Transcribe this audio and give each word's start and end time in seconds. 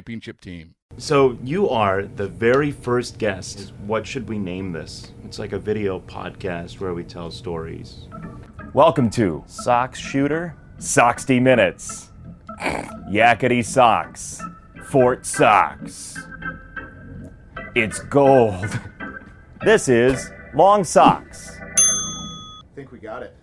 championship 0.00 0.40
team. 0.40 0.74
So 0.96 1.36
you 1.44 1.68
are 1.68 2.04
the 2.04 2.26
very 2.26 2.70
first 2.70 3.18
guest. 3.18 3.74
What 3.86 4.06
should 4.06 4.30
we 4.30 4.38
name 4.38 4.72
this? 4.72 5.12
It's 5.26 5.38
like 5.38 5.52
a 5.52 5.58
video 5.58 6.00
podcast 6.00 6.80
where 6.80 6.94
we 6.94 7.04
tell 7.04 7.30
stories. 7.30 8.08
Welcome 8.72 9.10
to 9.10 9.44
Sox 9.46 9.98
Shooter, 9.98 10.56
Soxty 10.78 11.40
Minutes, 11.42 12.08
Yakety 13.10 13.62
Socks, 13.62 14.40
Fort 14.84 15.26
Sox. 15.26 16.18
It's 17.74 17.98
gold. 18.00 18.80
This 19.62 19.90
is 19.90 20.30
Long 20.54 20.84
Socks. 20.84 21.58
I 21.60 22.74
think 22.74 22.92
we 22.92 22.98
got 22.98 23.22
it. 23.22 23.36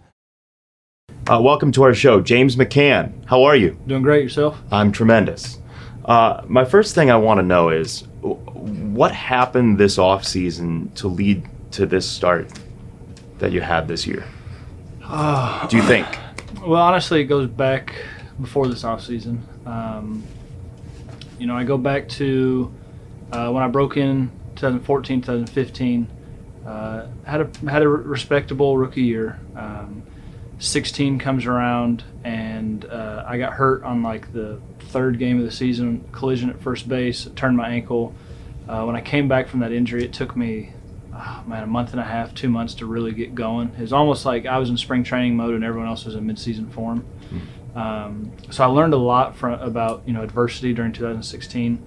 Uh, 1.27 1.39
welcome 1.39 1.71
to 1.73 1.83
our 1.83 1.93
show, 1.93 2.21
James 2.21 2.55
McCann. 2.55 3.23
How 3.27 3.43
are 3.43 3.55
you? 3.55 3.79
Doing 3.85 4.01
great 4.01 4.23
yourself? 4.23 4.59
I'm 4.71 4.91
tremendous. 4.91 5.59
Uh, 6.07 6.41
my 6.47 6.63
first 6.63 6.95
thing 6.95 7.11
I 7.11 7.17
want 7.17 7.39
to 7.39 7.45
know 7.45 7.69
is 7.69 8.03
what 8.21 9.11
happened 9.11 9.77
this 9.77 9.97
off 9.97 10.23
season 10.23 10.89
to 10.95 11.07
lead 11.09 11.45
to 11.71 11.85
this 11.85 12.09
start 12.09 12.49
that 13.39 13.51
you 13.51 13.59
had 13.59 13.87
this 13.87 14.07
year? 14.07 14.25
Uh, 15.03 15.67
Do 15.67 15.75
you 15.75 15.83
think? 15.83 16.07
Well, 16.65 16.81
honestly, 16.81 17.21
it 17.21 17.25
goes 17.25 17.47
back 17.47 17.93
before 18.39 18.67
this 18.67 18.83
off 18.83 19.03
season. 19.03 19.45
Um, 19.65 20.23
you 21.37 21.45
know, 21.45 21.55
I 21.55 21.63
go 21.65 21.77
back 21.77 22.07
to 22.09 22.73
uh, 23.31 23.51
when 23.51 23.63
I 23.63 23.67
broke 23.67 23.97
in 23.97 24.31
2014, 24.55 25.21
2015. 25.21 26.07
Uh, 26.65 27.07
had 27.25 27.41
a 27.41 27.69
had 27.69 27.81
a 27.81 27.87
respectable 27.87 28.77
rookie 28.77 29.03
year. 29.03 29.39
Um, 29.55 30.03
16 30.59 31.19
comes 31.19 31.45
around 31.45 32.03
and 32.23 32.85
uh, 32.85 33.23
I 33.27 33.37
got 33.37 33.53
hurt 33.53 33.83
on 33.83 34.01
like 34.01 34.33
the 34.33 34.59
third 34.79 35.19
game 35.19 35.39
of 35.39 35.45
the 35.45 35.51
season, 35.51 36.07
collision 36.11 36.49
at 36.49 36.59
first 36.61 36.89
base, 36.89 37.27
turned 37.35 37.57
my 37.57 37.69
ankle. 37.69 38.15
Uh, 38.67 38.83
when 38.83 38.95
I 38.95 39.01
came 39.01 39.27
back 39.27 39.47
from 39.47 39.59
that 39.59 39.71
injury, 39.71 40.03
it 40.03 40.13
took 40.13 40.35
me, 40.35 40.73
oh, 41.13 41.43
man, 41.45 41.63
a 41.63 41.67
month 41.67 41.91
and 41.91 41.99
a 41.99 42.03
half, 42.03 42.33
two 42.33 42.49
months 42.49 42.73
to 42.75 42.85
really 42.85 43.11
get 43.11 43.35
going. 43.35 43.69
It 43.77 43.81
was 43.81 43.93
almost 43.93 44.25
like 44.25 44.45
I 44.45 44.57
was 44.57 44.69
in 44.69 44.77
spring 44.77 45.03
training 45.03 45.35
mode 45.35 45.53
and 45.53 45.63
everyone 45.63 45.87
else 45.87 46.05
was 46.05 46.15
in 46.15 46.25
midseason 46.25 46.71
form. 46.71 47.05
Um, 47.75 48.31
so 48.49 48.63
I 48.63 48.67
learned 48.67 48.95
a 48.95 48.97
lot 48.97 49.35
from 49.35 49.59
about 49.59 50.01
you 50.07 50.13
know 50.13 50.23
adversity 50.23 50.73
during 50.73 50.91
2016. 50.91 51.85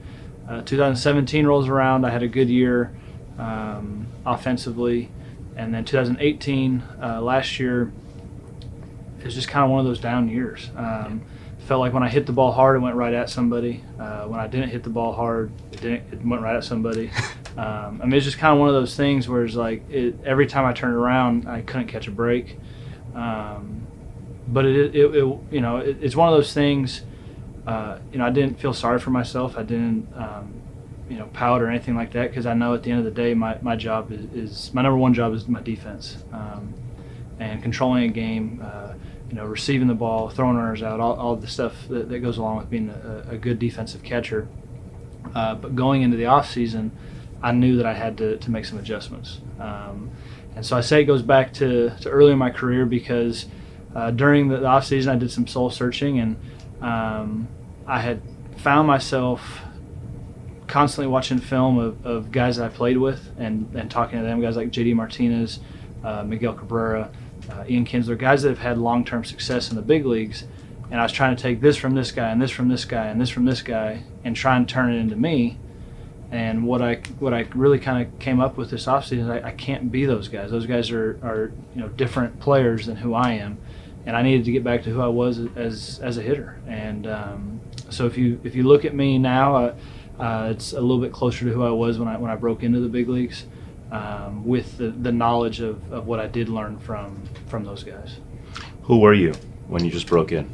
Uh, 0.48 0.62
2017 0.62 1.46
rolls 1.46 1.68
around, 1.68 2.04
I 2.04 2.10
had 2.10 2.22
a 2.22 2.28
good 2.28 2.48
year 2.48 2.94
um, 3.38 4.06
offensively, 4.24 5.10
and 5.56 5.74
then 5.74 5.84
2018 5.84 6.82
uh, 7.02 7.20
last 7.20 7.58
year 7.58 7.92
it 9.20 9.24
was 9.24 9.34
just 9.34 9.48
kind 9.48 9.64
of 9.64 9.70
one 9.70 9.80
of 9.80 9.86
those 9.86 10.00
down 10.00 10.28
years. 10.28 10.70
Um, 10.76 11.22
felt 11.70 11.80
like 11.80 11.92
when 11.92 12.02
I 12.02 12.08
hit 12.08 12.26
the 12.26 12.32
ball 12.32 12.50
hard, 12.50 12.76
it 12.76 12.80
went 12.80 12.96
right 12.96 13.14
at 13.14 13.30
somebody. 13.30 13.84
Uh, 13.98 14.24
when 14.24 14.40
I 14.40 14.48
didn't 14.48 14.70
hit 14.70 14.82
the 14.82 14.90
ball 14.90 15.12
hard, 15.12 15.52
it 15.70 15.80
didn't. 15.80 16.12
It 16.12 16.26
went 16.26 16.42
right 16.42 16.56
at 16.56 16.64
somebody. 16.64 17.10
Um, 17.56 18.00
I 18.00 18.06
mean, 18.06 18.14
it's 18.14 18.24
just 18.24 18.38
kind 18.38 18.54
of 18.54 18.60
one 18.60 18.68
of 18.68 18.74
those 18.74 18.96
things 18.96 19.28
where 19.28 19.44
it's 19.44 19.56
like 19.56 19.82
it, 19.90 20.14
every 20.24 20.46
time 20.46 20.64
I 20.64 20.72
turned 20.72 20.94
around, 20.94 21.48
I 21.48 21.62
couldn't 21.62 21.88
catch 21.88 22.06
a 22.06 22.10
break. 22.10 22.58
Um, 23.14 23.86
but 24.46 24.64
it, 24.64 24.94
it, 24.94 25.14
it, 25.14 25.38
you 25.50 25.60
know, 25.60 25.78
it, 25.78 25.98
it's 26.00 26.14
one 26.14 26.28
of 26.28 26.34
those 26.34 26.54
things. 26.54 27.02
Uh, 27.66 27.98
you 28.12 28.18
know, 28.18 28.24
I 28.24 28.30
didn't 28.30 28.60
feel 28.60 28.72
sorry 28.72 28.98
for 28.98 29.10
myself. 29.10 29.56
I 29.58 29.62
didn't, 29.62 30.08
um, 30.14 30.54
you 31.08 31.18
know, 31.18 31.26
pout 31.32 31.60
or 31.60 31.68
anything 31.68 31.96
like 31.96 32.12
that 32.12 32.30
because 32.30 32.46
I 32.46 32.54
know 32.54 32.72
at 32.74 32.82
the 32.82 32.92
end 32.92 33.00
of 33.00 33.04
the 33.04 33.10
day, 33.22 33.34
my, 33.34 33.58
my 33.60 33.76
job 33.76 34.12
is, 34.12 34.24
is 34.32 34.72
my 34.72 34.82
number 34.82 34.96
one 34.96 35.12
job 35.12 35.34
is 35.34 35.46
my 35.48 35.60
defense 35.60 36.18
um, 36.32 36.72
and 37.40 37.62
controlling 37.62 38.04
a 38.04 38.12
game. 38.12 38.60
Uh, 38.64 38.94
you 39.30 39.36
know, 39.36 39.46
receiving 39.46 39.86
the 39.86 39.94
ball, 39.94 40.28
throwing 40.28 40.56
runners 40.56 40.82
out, 40.82 40.98
all, 40.98 41.14
all 41.14 41.36
the 41.36 41.46
stuff 41.46 41.86
that, 41.88 42.08
that 42.08 42.18
goes 42.18 42.36
along 42.36 42.58
with 42.58 42.68
being 42.68 42.90
a, 42.90 43.26
a 43.30 43.38
good 43.38 43.60
defensive 43.60 44.02
catcher. 44.02 44.48
Uh, 45.34 45.54
but 45.54 45.76
going 45.76 46.02
into 46.02 46.16
the 46.16 46.26
off 46.26 46.50
season, 46.50 46.90
I 47.40 47.52
knew 47.52 47.76
that 47.76 47.86
I 47.86 47.94
had 47.94 48.18
to, 48.18 48.38
to 48.38 48.50
make 48.50 48.64
some 48.64 48.78
adjustments. 48.78 49.40
Um, 49.60 50.10
and 50.56 50.66
so 50.66 50.76
I 50.76 50.80
say 50.80 51.02
it 51.02 51.04
goes 51.04 51.22
back 51.22 51.52
to, 51.54 51.90
to 52.00 52.10
early 52.10 52.32
in 52.32 52.38
my 52.38 52.50
career 52.50 52.84
because 52.84 53.46
uh, 53.94 54.10
during 54.10 54.48
the 54.48 54.64
off 54.64 54.84
season 54.84 55.14
I 55.14 55.18
did 55.18 55.30
some 55.30 55.46
soul 55.46 55.70
searching 55.70 56.18
and 56.18 56.36
um, 56.80 57.46
I 57.86 58.00
had 58.00 58.20
found 58.56 58.88
myself 58.88 59.60
constantly 60.66 61.10
watching 61.10 61.38
film 61.38 61.78
of, 61.78 62.04
of 62.04 62.32
guys 62.32 62.56
that 62.56 62.64
I 62.64 62.68
played 62.68 62.96
with 62.96 63.30
and, 63.38 63.72
and 63.74 63.90
talking 63.90 64.18
to 64.18 64.24
them, 64.24 64.40
guys 64.40 64.56
like 64.56 64.70
JD 64.70 64.94
Martinez, 64.94 65.60
uh, 66.02 66.24
Miguel 66.24 66.54
Cabrera, 66.54 67.10
uh, 67.50 67.64
Ian 67.68 67.84
Kinsler, 67.84 68.16
guys 68.18 68.42
that 68.42 68.50
have 68.50 68.58
had 68.58 68.78
long 68.78 69.04
term 69.04 69.24
success 69.24 69.70
in 69.70 69.76
the 69.76 69.82
big 69.82 70.06
leagues. 70.06 70.44
And 70.90 70.98
I 70.98 71.04
was 71.04 71.12
trying 71.12 71.36
to 71.36 71.42
take 71.42 71.60
this 71.60 71.76
from 71.76 71.94
this 71.94 72.10
guy 72.10 72.30
and 72.30 72.42
this 72.42 72.50
from 72.50 72.68
this 72.68 72.84
guy 72.84 73.06
and 73.06 73.20
this 73.20 73.30
from 73.30 73.44
this 73.44 73.62
guy 73.62 74.02
and 74.24 74.34
try 74.34 74.56
and 74.56 74.68
turn 74.68 74.92
it 74.92 74.98
into 74.98 75.16
me. 75.16 75.58
And 76.32 76.64
what 76.64 76.82
I 76.82 76.96
what 77.18 77.34
I 77.34 77.46
really 77.54 77.78
kind 77.78 78.04
of 78.06 78.18
came 78.18 78.40
up 78.40 78.56
with 78.56 78.70
this 78.70 78.86
offseason 78.86 79.22
is 79.22 79.28
I, 79.28 79.48
I 79.48 79.52
can't 79.52 79.90
be 79.90 80.04
those 80.04 80.28
guys. 80.28 80.50
Those 80.50 80.66
guys 80.66 80.90
are, 80.90 81.18
are 81.22 81.52
you 81.74 81.80
know 81.80 81.88
different 81.88 82.38
players 82.40 82.86
than 82.86 82.96
who 82.96 83.14
I 83.14 83.32
am, 83.32 83.58
and 84.06 84.16
I 84.16 84.22
needed 84.22 84.44
to 84.44 84.52
get 84.52 84.62
back 84.62 84.82
to 84.84 84.90
who 84.90 85.00
I 85.00 85.08
was 85.08 85.40
as 85.56 86.00
as 86.02 86.18
a 86.18 86.22
hitter. 86.22 86.60
And 86.68 87.06
um, 87.08 87.60
so 87.88 88.06
if 88.06 88.16
you 88.16 88.40
if 88.44 88.54
you 88.54 88.62
look 88.62 88.84
at 88.84 88.94
me 88.94 89.18
now, 89.18 89.56
uh, 89.56 89.74
uh, 90.20 90.48
it's 90.52 90.72
a 90.72 90.80
little 90.80 91.00
bit 91.00 91.12
closer 91.12 91.44
to 91.46 91.52
who 91.52 91.64
I 91.64 91.70
was 91.70 91.98
when 91.98 92.06
I 92.06 92.16
when 92.16 92.30
I 92.30 92.36
broke 92.36 92.62
into 92.62 92.78
the 92.78 92.88
big 92.88 93.08
leagues 93.08 93.46
um, 93.90 94.44
with 94.44 94.78
the, 94.78 94.88
the 94.90 95.12
knowledge 95.12 95.60
of, 95.60 95.92
of 95.92 96.06
what 96.06 96.20
I 96.20 96.26
did 96.26 96.48
learn 96.48 96.78
from 96.78 97.22
from 97.48 97.64
those 97.64 97.82
guys. 97.82 98.18
Who 98.82 98.98
were 98.98 99.14
you 99.14 99.32
when 99.68 99.84
you 99.84 99.90
just 99.90 100.06
broke 100.06 100.32
in? 100.32 100.50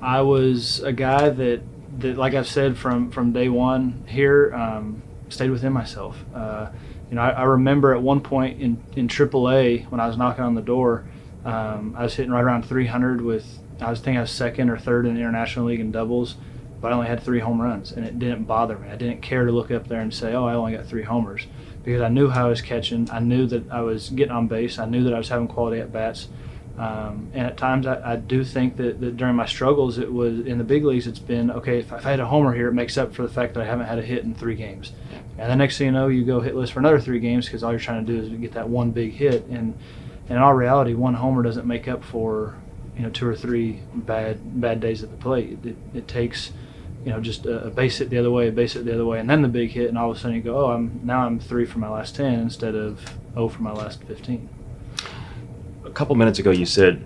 I 0.00 0.20
was 0.20 0.80
a 0.80 0.92
guy 0.92 1.30
that, 1.30 1.62
that 2.00 2.16
like 2.16 2.34
I've 2.34 2.48
said 2.48 2.76
from, 2.76 3.10
from 3.10 3.32
day 3.32 3.48
one 3.48 4.04
here, 4.06 4.54
um, 4.54 5.02
stayed 5.28 5.50
within 5.50 5.72
myself. 5.72 6.16
Uh, 6.34 6.70
you 7.10 7.16
know, 7.16 7.22
I, 7.22 7.30
I, 7.30 7.42
remember 7.44 7.94
at 7.94 8.02
one 8.02 8.20
point 8.20 8.60
in, 8.60 8.82
in 8.94 9.08
AAA 9.08 9.88
when 9.90 10.00
I 10.00 10.06
was 10.06 10.16
knocking 10.16 10.44
on 10.44 10.54
the 10.54 10.62
door, 10.62 11.06
um, 11.44 11.94
I 11.96 12.02
was 12.02 12.14
hitting 12.14 12.32
right 12.32 12.42
around 12.42 12.64
300 12.64 13.20
with, 13.20 13.58
I 13.80 13.90
was 13.90 14.00
thinking 14.00 14.18
I 14.18 14.22
was 14.22 14.30
second 14.30 14.70
or 14.70 14.78
third 14.78 15.06
in 15.06 15.14
the 15.14 15.20
International 15.20 15.66
League 15.66 15.80
in 15.80 15.92
doubles, 15.92 16.36
but 16.80 16.92
I 16.92 16.94
only 16.94 17.06
had 17.06 17.22
three 17.22 17.40
home 17.40 17.60
runs, 17.60 17.92
and 17.92 18.04
it 18.04 18.18
didn't 18.18 18.44
bother 18.44 18.76
me. 18.78 18.88
I 18.88 18.96
didn't 18.96 19.22
care 19.22 19.44
to 19.44 19.52
look 19.52 19.70
up 19.70 19.88
there 19.88 20.00
and 20.00 20.12
say, 20.12 20.34
oh, 20.34 20.44
I 20.44 20.54
only 20.54 20.76
got 20.76 20.86
three 20.86 21.04
homers 21.04 21.46
because 21.86 22.02
I 22.02 22.08
knew 22.08 22.28
how 22.28 22.46
I 22.46 22.48
was 22.48 22.60
catching. 22.60 23.08
I 23.12 23.20
knew 23.20 23.46
that 23.46 23.70
I 23.70 23.80
was 23.80 24.10
getting 24.10 24.32
on 24.32 24.48
base. 24.48 24.80
I 24.80 24.86
knew 24.86 25.04
that 25.04 25.14
I 25.14 25.18
was 25.18 25.28
having 25.28 25.46
quality 25.46 25.80
at 25.80 25.92
bats. 25.92 26.28
Um, 26.76 27.30
and 27.32 27.46
at 27.46 27.56
times, 27.56 27.86
I, 27.86 28.14
I 28.14 28.16
do 28.16 28.42
think 28.42 28.76
that, 28.78 29.00
that, 29.00 29.16
during 29.16 29.36
my 29.36 29.46
struggles, 29.46 29.96
it 29.96 30.12
was 30.12 30.40
in 30.40 30.58
the 30.58 30.64
big 30.64 30.84
leagues. 30.84 31.06
It's 31.06 31.20
been 31.20 31.48
okay. 31.52 31.78
If, 31.78 31.92
if, 31.92 32.04
I 32.04 32.10
had 32.10 32.18
a 32.18 32.26
homer 32.26 32.52
here, 32.52 32.68
it 32.68 32.74
makes 32.74 32.98
up 32.98 33.14
for 33.14 33.22
the 33.22 33.28
fact 33.28 33.54
that 33.54 33.62
I 33.62 33.66
haven't 33.66 33.86
had 33.86 34.00
a 34.00 34.02
hit 34.02 34.24
in 34.24 34.34
three 34.34 34.56
games. 34.56 34.92
And 35.38 35.50
the 35.50 35.54
next 35.54 35.78
thing 35.78 35.86
you 35.86 35.92
know, 35.92 36.08
you 36.08 36.24
go 36.24 36.40
hitless 36.40 36.70
for 36.70 36.80
another 36.80 37.00
three 37.00 37.20
games 37.20 37.46
because 37.46 37.62
all 37.62 37.70
you're 37.70 37.78
trying 37.78 38.04
to 38.04 38.12
do 38.12 38.20
is 38.20 38.28
get 38.40 38.52
that 38.52 38.68
one 38.68 38.90
big 38.90 39.12
hit. 39.12 39.46
And, 39.46 39.78
and 40.28 40.36
in 40.36 40.38
all 40.38 40.54
reality, 40.54 40.92
one 40.94 41.14
homer 41.14 41.44
doesn't 41.44 41.66
make 41.66 41.86
up 41.86 42.02
for 42.02 42.56
you 42.96 43.04
know 43.04 43.10
two 43.10 43.28
or 43.28 43.36
three 43.36 43.80
bad 43.94 44.60
bad 44.60 44.80
days 44.80 45.04
at 45.04 45.10
the 45.12 45.16
plate. 45.16 45.58
It, 45.64 45.76
it 45.94 46.08
takes 46.08 46.52
you 47.06 47.12
know 47.12 47.20
just 47.20 47.46
a, 47.46 47.66
a, 47.66 47.70
base 47.70 47.96
hit 47.98 48.10
the 48.10 48.18
other 48.18 48.30
way, 48.30 48.48
a 48.48 48.52
base 48.52 48.74
hit 48.74 48.84
the 48.84 48.92
other 48.92 49.06
way, 49.06 49.20
and 49.20 49.30
then 49.30 49.40
the 49.40 49.48
big 49.48 49.70
hit, 49.70 49.88
and 49.88 49.96
all 49.96 50.10
of 50.10 50.16
a 50.16 50.20
sudden 50.20 50.36
you 50.36 50.42
go, 50.42 50.66
oh, 50.66 50.72
I'm 50.72 51.00
now 51.04 51.24
I'm 51.24 51.38
three 51.38 51.64
for 51.64 51.78
my 51.78 51.88
last 51.88 52.16
ten 52.16 52.40
instead 52.40 52.74
of 52.74 53.00
oh 53.34 53.48
for 53.48 53.62
my 53.62 53.72
last 53.72 54.02
fifteen 54.02 54.48
a 55.84 55.90
couple 55.90 56.14
minutes 56.16 56.38
ago 56.38 56.50
you 56.50 56.66
said 56.66 57.02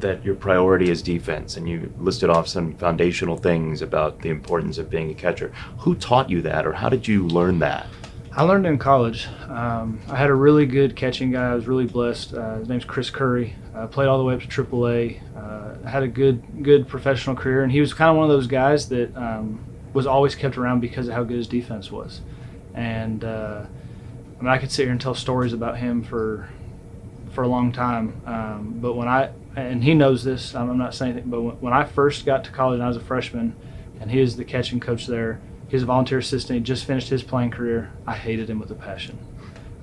that 0.00 0.24
your 0.24 0.34
priority 0.34 0.90
is 0.90 1.02
defense, 1.02 1.56
and 1.56 1.68
you 1.68 1.92
listed 1.98 2.30
off 2.30 2.48
some 2.48 2.74
foundational 2.76 3.36
things 3.36 3.82
about 3.82 4.20
the 4.20 4.28
importance 4.28 4.78
of 4.78 4.90
being 4.90 5.10
a 5.10 5.14
catcher. 5.14 5.52
Who 5.78 5.94
taught 5.94 6.30
you 6.30 6.42
that, 6.42 6.66
or 6.66 6.72
how 6.72 6.88
did 6.88 7.06
you 7.06 7.26
learn 7.26 7.58
that? 7.60 7.86
I 8.32 8.42
learned 8.42 8.66
in 8.66 8.78
college. 8.78 9.28
Um, 9.48 10.00
I 10.08 10.16
had 10.16 10.30
a 10.30 10.34
really 10.34 10.66
good 10.66 10.96
catching 10.96 11.30
guy. 11.30 11.52
I 11.52 11.54
was 11.54 11.68
really 11.68 11.86
blessed. 11.86 12.34
Uh, 12.34 12.56
his 12.58 12.68
name's 12.68 12.84
Chris 12.84 13.10
Curry. 13.10 13.54
Uh, 13.74 13.86
played 13.86 14.06
all 14.06 14.18
the 14.18 14.24
way 14.24 14.34
up 14.34 14.40
to 14.40 14.46
AAA. 14.46 15.20
Uh, 15.36 15.88
had 15.88 16.02
a 16.02 16.08
good 16.08 16.62
good 16.62 16.86
professional 16.86 17.34
career, 17.34 17.62
and 17.62 17.72
he 17.72 17.80
was 17.80 17.92
kind 17.92 18.10
of 18.10 18.16
one 18.16 18.24
of 18.24 18.30
those 18.30 18.46
guys 18.46 18.88
that 18.88 19.14
um, 19.16 19.58
was 19.92 20.06
always 20.06 20.34
kept 20.34 20.56
around 20.56 20.80
because 20.80 21.08
of 21.08 21.14
how 21.14 21.24
good 21.24 21.36
his 21.36 21.48
defense 21.48 21.90
was. 21.90 22.20
And 22.74 23.24
uh, 23.24 23.64
I 24.38 24.42
mean, 24.42 24.50
I 24.50 24.58
could 24.58 24.70
sit 24.70 24.84
here 24.84 24.92
and 24.92 25.00
tell 25.00 25.14
stories 25.14 25.52
about 25.52 25.78
him 25.78 26.02
for 26.02 26.48
for 27.32 27.42
a 27.42 27.48
long 27.48 27.72
time. 27.72 28.20
Um, 28.26 28.78
but 28.80 28.94
when 28.94 29.08
I 29.08 29.30
and 29.56 29.82
he 29.82 29.94
knows 29.94 30.22
this, 30.24 30.54
I'm 30.54 30.78
not 30.78 30.94
saying 30.94 31.12
anything, 31.12 31.30
but 31.30 31.40
when, 31.40 31.56
when 31.56 31.72
I 31.72 31.84
first 31.84 32.24
got 32.24 32.44
to 32.44 32.50
college 32.50 32.76
and 32.76 32.84
I 32.84 32.88
was 32.88 32.96
a 32.96 33.00
freshman, 33.00 33.56
and 34.00 34.10
he 34.10 34.20
was 34.20 34.36
the 34.36 34.44
catching 34.44 34.80
coach 34.80 35.06
there 35.06 35.40
He's 35.74 35.82
a 35.82 35.86
volunteer 35.86 36.18
assistant. 36.18 36.58
He 36.58 36.62
just 36.62 36.84
finished 36.84 37.08
his 37.08 37.24
playing 37.24 37.50
career. 37.50 37.90
I 38.06 38.14
hated 38.14 38.48
him 38.48 38.60
with 38.60 38.70
a 38.70 38.76
passion. 38.76 39.18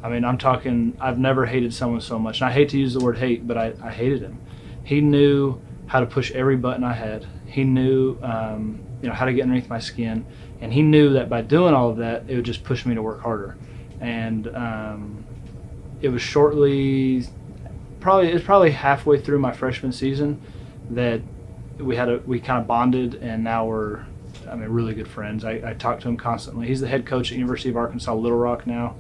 I 0.03 0.09
mean, 0.09 0.25
I'm 0.25 0.37
talking, 0.37 0.97
I've 0.99 1.19
never 1.19 1.45
hated 1.45 1.73
someone 1.73 2.01
so 2.01 2.17
much. 2.17 2.41
And 2.41 2.49
I 2.49 2.51
hate 2.51 2.69
to 2.69 2.79
use 2.79 2.93
the 2.93 2.99
word 2.99 3.17
hate, 3.17 3.47
but 3.47 3.57
I, 3.57 3.73
I 3.83 3.91
hated 3.91 4.21
him. 4.21 4.39
He 4.83 5.01
knew 5.01 5.61
how 5.87 5.99
to 5.99 6.05
push 6.05 6.31
every 6.31 6.55
button 6.57 6.83
I 6.83 6.93
had. 6.93 7.27
He 7.45 7.63
knew, 7.63 8.17
um, 8.23 8.81
you 9.01 9.09
know, 9.09 9.13
how 9.13 9.25
to 9.25 9.33
get 9.33 9.43
underneath 9.43 9.69
my 9.69 9.79
skin. 9.79 10.25
And 10.59 10.73
he 10.73 10.81
knew 10.81 11.13
that 11.13 11.29
by 11.29 11.41
doing 11.41 11.73
all 11.73 11.89
of 11.89 11.97
that, 11.97 12.23
it 12.27 12.35
would 12.35 12.45
just 12.45 12.63
push 12.63 12.85
me 12.85 12.95
to 12.95 13.01
work 13.01 13.21
harder. 13.21 13.57
And 13.99 14.47
um, 14.55 15.23
it 16.01 16.09
was 16.09 16.21
shortly, 16.21 17.27
probably, 17.99 18.31
it's 18.31 18.43
probably 18.43 18.71
halfway 18.71 19.19
through 19.19 19.39
my 19.39 19.51
freshman 19.51 19.91
season 19.91 20.41
that 20.91 21.21
we 21.77 21.95
had 21.95 22.09
a, 22.09 22.17
we 22.25 22.39
kind 22.39 22.59
of 22.59 22.67
bonded 22.67 23.15
and 23.15 23.43
now 23.43 23.65
we're, 23.65 24.05
I 24.49 24.55
mean, 24.55 24.69
really 24.69 24.93
good 24.93 25.07
friends. 25.07 25.45
I, 25.45 25.61
I 25.63 25.73
talk 25.73 25.99
to 26.01 26.07
him 26.07 26.17
constantly. 26.17 26.67
He's 26.67 26.81
the 26.81 26.87
head 26.87 27.05
coach 27.05 27.31
at 27.31 27.37
University 27.37 27.69
of 27.69 27.77
Arkansas 27.77 28.13
Little 28.13 28.37
Rock 28.37 28.65
now. 28.65 28.95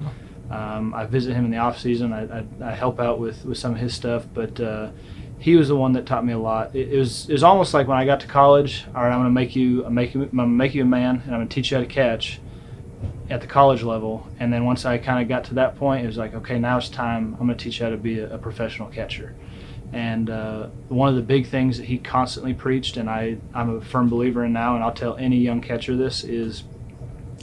Um, 0.51 0.93
I 0.93 1.05
visit 1.05 1.33
him 1.33 1.45
in 1.45 1.51
the 1.51 1.57
off 1.57 1.79
season. 1.79 2.11
I, 2.11 2.39
I, 2.39 2.43
I, 2.61 2.71
help 2.71 2.99
out 2.99 3.19
with, 3.19 3.45
with 3.45 3.57
some 3.57 3.73
of 3.73 3.79
his 3.79 3.93
stuff, 3.93 4.25
but 4.33 4.59
uh, 4.59 4.91
he 5.39 5.55
was 5.55 5.69
the 5.69 5.75
one 5.77 5.93
that 5.93 6.05
taught 6.05 6.25
me 6.25 6.33
a 6.33 6.37
lot. 6.37 6.75
It, 6.75 6.91
it, 6.91 6.99
was 6.99 7.29
it 7.29 7.33
was 7.33 7.43
almost 7.43 7.73
like 7.73 7.87
when 7.87 7.97
I 7.97 8.05
got 8.05 8.19
to 8.19 8.27
college. 8.27 8.85
All 8.93 9.01
right, 9.01 9.13
I'm 9.13 9.23
to 9.23 9.29
make 9.29 9.55
you 9.55 9.85
I'm 9.85 9.93
make 9.93 10.13
you 10.13 10.23
I'm 10.23 10.29
gonna 10.29 10.47
make 10.47 10.73
you 10.73 10.81
a 10.81 10.85
man, 10.85 11.23
and 11.25 11.33
I'm 11.33 11.47
to 11.47 11.53
teach 11.53 11.71
you 11.71 11.77
how 11.77 11.83
to 11.83 11.89
catch 11.89 12.41
at 13.29 13.39
the 13.39 13.47
college 13.47 13.81
level. 13.81 14.27
And 14.39 14.51
then 14.51 14.65
once 14.65 14.85
I 14.85 14.97
kind 14.97 15.21
of 15.21 15.29
got 15.29 15.45
to 15.45 15.53
that 15.55 15.77
point, 15.77 16.03
it 16.03 16.07
was 16.07 16.17
like, 16.17 16.33
okay, 16.33 16.59
now 16.59 16.77
it's 16.77 16.89
time. 16.89 17.37
I'm 17.39 17.47
to 17.47 17.55
teach 17.55 17.79
you 17.79 17.85
how 17.85 17.91
to 17.91 17.97
be 17.97 18.19
a, 18.19 18.35
a 18.35 18.37
professional 18.37 18.89
catcher. 18.89 19.33
And 19.93 20.29
uh, 20.29 20.67
one 20.89 21.09
of 21.09 21.15
the 21.15 21.21
big 21.21 21.47
things 21.47 21.77
that 21.77 21.85
he 21.85 21.97
constantly 21.97 22.53
preached, 22.53 22.97
and 22.97 23.09
I, 23.09 23.37
I'm 23.53 23.77
a 23.77 23.81
firm 23.81 24.09
believer 24.09 24.45
in 24.45 24.53
now, 24.53 24.75
and 24.75 24.83
I'll 24.83 24.93
tell 24.93 25.15
any 25.17 25.37
young 25.37 25.61
catcher 25.61 25.95
this, 25.95 26.23
is 26.23 26.63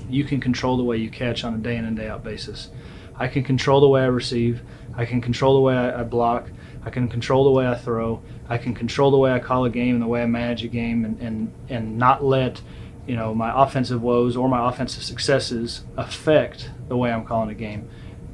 you 0.08 0.24
can 0.24 0.40
control 0.40 0.76
the 0.76 0.84
way 0.84 0.96
you 0.96 1.10
catch 1.10 1.44
on 1.44 1.54
a 1.54 1.58
day 1.58 1.76
in 1.76 1.84
and 1.84 1.96
day 1.96 2.08
out 2.08 2.24
basis. 2.24 2.70
I 3.18 3.28
can 3.28 3.42
control 3.42 3.80
the 3.80 3.88
way 3.88 4.02
I 4.02 4.06
receive. 4.06 4.62
I 4.96 5.04
can 5.04 5.20
control 5.20 5.54
the 5.54 5.60
way 5.60 5.74
I, 5.74 6.00
I 6.00 6.02
block. 6.04 6.48
I 6.84 6.90
can 6.90 7.08
control 7.08 7.44
the 7.44 7.50
way 7.50 7.66
I 7.66 7.74
throw. 7.74 8.22
I 8.48 8.58
can 8.58 8.74
control 8.74 9.10
the 9.10 9.18
way 9.18 9.32
I 9.32 9.38
call 9.38 9.64
a 9.64 9.70
game 9.70 9.94
and 9.94 10.02
the 10.02 10.06
way 10.06 10.22
I 10.22 10.26
manage 10.26 10.64
a 10.64 10.68
game, 10.68 11.04
and, 11.04 11.20
and, 11.20 11.52
and 11.68 11.98
not 11.98 12.24
let 12.24 12.62
you 13.06 13.16
know 13.16 13.34
my 13.34 13.52
offensive 13.62 14.02
woes 14.02 14.36
or 14.36 14.48
my 14.48 14.68
offensive 14.68 15.02
successes 15.02 15.84
affect 15.96 16.70
the 16.88 16.96
way 16.96 17.10
I'm 17.10 17.24
calling 17.24 17.50
a 17.50 17.54
game. 17.54 17.88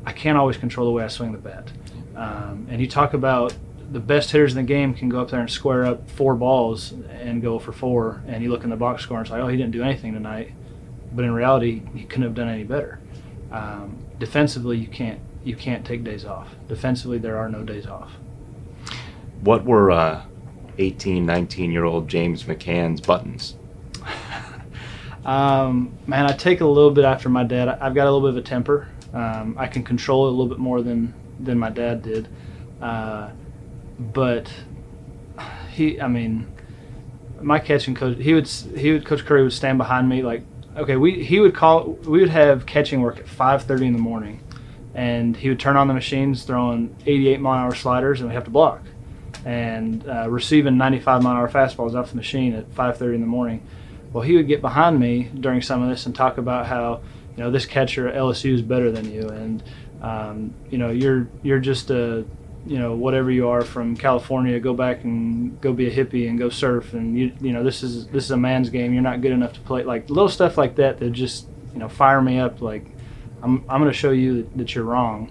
I 0.04 0.12
can't 0.12 0.36
always 0.36 0.56
control 0.56 0.86
the 0.86 0.92
way 0.92 1.04
I 1.04 1.08
swing 1.08 1.32
the 1.32 1.38
bat. 1.38 1.72
Um, 2.14 2.66
and 2.70 2.81
you 2.81 2.86
talk 2.86 3.14
about 3.14 3.54
the 3.90 4.00
best 4.00 4.31
hitters 4.31 4.52
in 4.52 4.56
the 4.56 4.66
game 4.66 4.94
can 4.94 5.08
go 5.08 5.20
up 5.20 5.31
there 5.31 5.40
and 5.40 5.50
square 5.50 5.84
up 5.84 6.08
four 6.10 6.34
balls 6.34 6.92
and 6.92 7.40
go 7.40 7.58
for 7.58 7.72
four, 7.72 8.22
and 8.26 8.42
you 8.42 8.50
look 8.50 8.64
in 8.64 8.70
the 8.70 8.76
box 8.76 9.02
score 9.02 9.19
and 9.19 9.26
it's 9.26 9.32
like, 9.32 9.42
oh, 9.42 9.48
he 9.48 9.56
didn't 9.56 9.72
do 9.72 9.82
anything 9.82 10.12
tonight. 10.12 10.52
But 11.12 11.25
in 11.25 11.32
reality, 11.32 11.82
he 11.94 12.04
couldn't 12.04 12.25
have 12.25 12.34
done 12.34 12.48
any 12.48 12.64
better. 12.64 12.98
Um, 13.52 14.04
defensively, 14.19 14.78
you 14.78 14.87
can't 14.87 15.20
you 15.44 15.56
can't 15.56 15.84
take 15.84 16.05
days 16.05 16.25
off. 16.25 16.55
Defensively, 16.69 17.19
there 17.19 17.37
are 17.37 17.49
no 17.49 17.62
days 17.62 17.87
off. 17.87 18.12
What 19.43 19.64
were 19.64 19.90
uh, 19.90 20.25
18, 20.78 21.26
19 21.26 21.70
year 21.70 21.84
old 21.84 22.08
James 22.08 22.44
McCann's 22.44 23.00
buttons? 23.00 23.56
um, 25.25 25.96
man, 26.06 26.26
I 26.26 26.32
take 26.32 26.61
a 26.62 26.66
little 26.66 26.90
bit 26.90 27.05
after 27.05 27.28
my 27.28 27.44
dad. 27.44 27.69
I've 27.69 27.94
got 27.94 28.06
a 28.06 28.11
little 28.11 28.22
bit 28.22 28.31
of 28.31 28.37
a 28.38 28.46
temper. 28.46 28.88
Um, 29.12 29.56
I 29.58 29.66
can 29.66 29.84
control 29.84 30.26
it 30.26 30.28
a 30.28 30.32
little 30.32 30.49
bit 30.49 30.58
more 30.58 30.82
than 30.82 31.14
than 31.38 31.58
my 31.58 31.70
dad 31.70 32.02
did. 32.02 32.28
Uh, 32.81 33.31
but 33.99 34.50
he, 35.70 36.00
I 36.00 36.08
mean, 36.08 36.52
my 37.40 37.58
catching 37.58 37.94
coach, 37.94 38.19
he 38.19 38.34
would 38.34 38.49
he 38.49 38.93
would 38.93 39.05
Coach 39.05 39.25
Curry 39.25 39.43
would 39.43 39.52
stand 39.52 39.78
behind 39.78 40.08
me 40.08 40.22
like, 40.22 40.43
okay, 40.76 40.97
we 40.97 41.25
he 41.25 41.41
would 41.41 41.55
call 41.55 41.85
we 42.05 42.21
would 42.21 42.31
have 42.31 42.67
catching 42.67 43.00
work 43.00 43.19
at 43.19 43.26
5:30 43.26 43.87
in 43.87 43.93
the 43.93 43.99
morning, 43.99 44.41
and 44.94 45.37
he 45.37 45.49
would 45.49 45.61
turn 45.61 45.76
on 45.76 45.88
the 45.88 45.94
machines 45.94 46.44
throwing 46.44 46.94
88 47.06 47.41
mile 47.41 47.59
an 47.59 47.65
hour 47.65 47.75
sliders, 47.75 48.21
and 48.21 48.29
we 48.29 48.35
have 48.35 48.44
to 48.44 48.50
block, 48.50 48.82
and 49.44 50.06
uh, 50.09 50.29
receiving 50.29 50.76
95 50.76 51.23
mile 51.23 51.32
an 51.32 51.38
hour 51.38 51.49
fastballs 51.49 51.94
off 51.94 52.11
the 52.11 52.17
machine 52.17 52.55
at 52.55 52.71
5:30 52.75 53.15
in 53.15 53.21
the 53.21 53.26
morning. 53.26 53.62
Well, 54.12 54.23
he 54.23 54.37
would 54.37 54.47
get 54.47 54.61
behind 54.61 55.00
me 55.00 55.31
during 55.41 55.61
some 55.61 55.82
of 55.82 55.88
this 55.88 56.06
and 56.06 56.15
talk 56.15 56.38
about 56.38 56.67
how 56.67 57.00
you 57.37 57.43
know 57.43 57.50
this 57.50 57.67
catcher 57.67 58.09
at 58.09 58.15
LSU 58.15 58.55
is 58.55 58.62
better 58.62 58.91
than 58.91 59.12
you, 59.12 59.29
and 59.29 59.62
um, 60.03 60.55
you 60.70 60.79
know 60.79 60.91
you're 60.91 61.29
you're 61.43 61.61
just 61.61 61.91
a 61.91 62.25
you 62.66 62.78
know 62.78 62.94
whatever 62.94 63.31
you 63.31 63.49
are 63.49 63.62
from 63.62 63.96
California, 63.96 64.58
go 64.58 64.72
back 64.72 65.05
and 65.05 65.61
go 65.61 65.72
be 65.72 65.87
a 65.87 65.94
hippie 65.94 66.28
and 66.28 66.38
go 66.38 66.49
surf, 66.49 66.94
and 66.94 67.19
you 67.19 67.32
you 67.40 67.52
know 67.52 67.62
this 67.62 67.82
is 67.82 68.06
this 68.08 68.25
is 68.25 68.31
a 68.31 68.37
man's 68.37 68.70
game. 68.70 68.93
You're 68.93 69.02
not 69.02 69.20
good 69.20 69.32
enough 69.32 69.52
to 69.55 69.61
play 69.61 69.82
like 69.84 70.08
little 70.08 70.28
stuff 70.28 70.56
like 70.56 70.76
that 70.76 70.99
that 70.99 71.11
just 71.11 71.46
you 71.72 71.78
know 71.78 71.88
fire 71.88 72.22
me 72.22 72.38
up. 72.38 72.62
Like 72.62 72.87
I'm 73.43 73.64
I'm 73.69 73.81
going 73.81 73.93
to 73.93 73.96
show 73.96 74.12
you 74.12 74.43
that, 74.43 74.58
that 74.58 74.75
you're 74.75 74.84
wrong. 74.84 75.31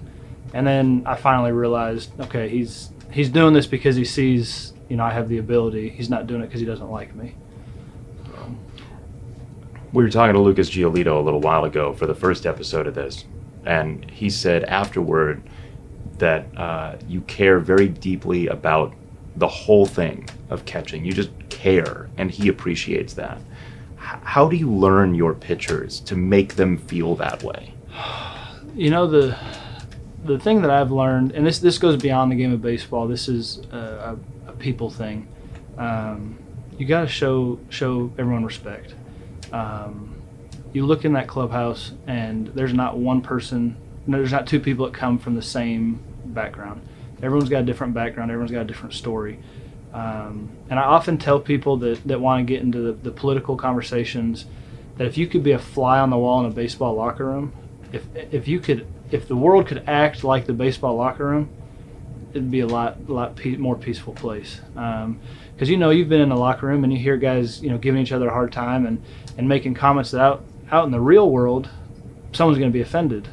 And 0.54 0.68
then 0.68 1.04
I 1.08 1.16
finally 1.16 1.52
realized, 1.52 2.12
okay, 2.22 2.48
he's 2.50 2.92
he's 3.12 3.30
doing 3.30 3.54
this 3.54 3.66
because 3.66 3.96
he 3.96 4.06
sees 4.06 4.74
you 4.88 4.96
know 4.96 5.04
I 5.04 5.12
have 5.12 5.28
the 5.28 5.40
ability. 5.40 5.90
He's 5.90 6.10
not 6.10 6.28
doing 6.28 6.42
it 6.42 6.48
because 6.48 6.60
he 6.60 6.68
doesn't 6.68 6.92
like 6.92 7.16
me. 7.16 7.36
We 9.92 10.04
were 10.04 10.10
talking 10.10 10.34
to 10.34 10.42
Lucas 10.42 10.72
Giolito 10.72 11.20
a 11.20 11.22
little 11.22 11.40
while 11.40 11.66
ago 11.66 11.94
for 11.94 12.08
the 12.08 12.16
first 12.16 12.48
episode 12.48 12.88
of 12.88 12.96
this, 12.96 13.26
and 13.64 14.10
he 14.10 14.30
said 14.30 14.64
afterward 14.64 15.44
that 16.18 16.46
uh, 16.58 16.98
you 17.08 17.22
care 17.22 17.60
very 17.60 17.88
deeply 17.88 18.48
about 18.48 18.94
the 19.36 19.48
whole 19.48 19.86
thing 19.86 20.30
of 20.50 20.66
catching. 20.66 21.04
You 21.06 21.14
just 21.14 21.32
care, 21.50 22.10
and 22.18 22.30
he 22.30 22.50
appreciates 22.50 23.14
that. 23.16 23.38
H- 23.98 24.20
how 24.24 24.48
do 24.48 24.56
you 24.56 24.72
learn 24.72 25.16
your 25.16 25.34
pitchers 25.34 26.00
to 26.02 26.16
make 26.16 26.56
them 26.56 26.78
feel 26.78 27.16
that 27.16 27.44
way? 27.44 27.74
You 28.76 28.90
know 28.90 29.06
the 29.06 29.38
the 30.26 30.40
thing 30.40 30.64
that 30.64 30.72
I've 30.72 30.92
learned, 30.92 31.34
and 31.34 31.46
this 31.46 31.60
this 31.60 31.78
goes 31.78 31.96
beyond 31.96 32.32
the 32.32 32.36
game 32.36 32.52
of 32.52 32.60
baseball. 32.64 33.08
This 33.08 33.28
is 33.28 33.60
a, 33.72 34.18
a, 34.48 34.50
a 34.50 34.54
people 34.54 34.90
thing. 34.90 35.28
Um, 35.78 36.40
you 36.78 36.88
got 36.88 37.02
to 37.02 37.08
show 37.08 37.60
show 37.70 38.12
everyone 38.18 38.44
respect. 38.44 38.96
Um, 39.52 40.16
you 40.74 40.86
look 40.86 41.06
in 41.06 41.14
that 41.14 41.28
clubhouse, 41.28 41.92
and 42.08 42.48
there's 42.48 42.74
not 42.74 42.98
one 42.98 43.22
person. 43.22 43.78
There's 44.08 44.32
not 44.32 44.48
two 44.48 44.60
people 44.60 44.86
that 44.86 44.94
come 44.94 45.18
from 45.18 45.36
the 45.36 45.42
same 45.42 46.04
background. 46.26 46.82
Everyone's 47.22 47.50
got 47.50 47.62
a 47.62 47.66
different 47.66 47.94
background. 47.94 48.32
Everyone's 48.32 48.52
got 48.52 48.62
a 48.62 48.66
different 48.66 48.94
story. 48.94 49.40
Um, 49.94 50.50
and 50.70 50.80
I 50.80 50.84
often 50.84 51.18
tell 51.18 51.40
people 51.40 51.78
that, 51.78 52.06
that 52.08 52.20
want 52.20 52.46
to 52.46 52.52
get 52.52 52.62
into 52.62 52.80
the, 52.80 52.94
the, 52.94 53.12
political 53.12 53.56
conversations 53.56 54.46
that 54.98 55.06
if 55.06 55.18
you 55.18 55.28
could 55.28 55.44
be 55.44 55.52
a 55.52 55.60
fly 55.60 56.00
on 56.00 56.10
the 56.10 56.18
wall 56.18 56.40
in 56.40 56.48
a 56.48 56.54
baseball 56.54 56.96
locker 56.96 57.26
room, 57.26 57.54
if 57.92 58.04
if 58.16 58.48
you 58.48 58.60
could, 58.60 58.88
if 59.12 59.28
the 59.28 59.36
world 59.36 59.68
could 59.68 59.84
act 59.88 60.24
like 60.24 60.48
the 60.48 60.54
baseball 60.54 60.96
locker 60.96 61.26
room, 61.26 61.48
it'd 62.32 62.50
be 62.50 62.62
a 62.62 62.68
lot 62.68 63.08
lot 63.08 63.36
pe- 63.36 63.56
more 63.56 63.76
peaceful 63.76 64.14
place. 64.14 64.62
Because 64.74 65.04
um, 65.04 65.20
you 65.60 65.78
know 65.78 65.92
you've 65.92 66.10
been 66.10 66.22
in 66.22 66.30
the 66.30 66.36
locker 66.36 66.66
room 66.66 66.84
and 66.84 66.92
you 66.92 66.98
hear 66.98 67.16
guys 67.16 67.62
you 67.62 67.70
know 67.70 67.78
giving 67.78 68.02
each 68.02 68.12
other 68.12 68.30
a 68.30 68.34
hard 68.34 68.52
time 68.52 68.88
and 68.88 69.00
and 69.38 69.48
making 69.48 69.76
comments 69.76 70.10
that 70.10 70.22
out 70.22 70.44
out 70.72 70.86
in 70.86 70.92
the 70.92 71.00
real 71.00 71.30
world, 71.30 71.70
someone's 72.32 72.58
going 72.58 72.72
to 72.72 72.74
be 72.74 72.82
offended 72.82 73.30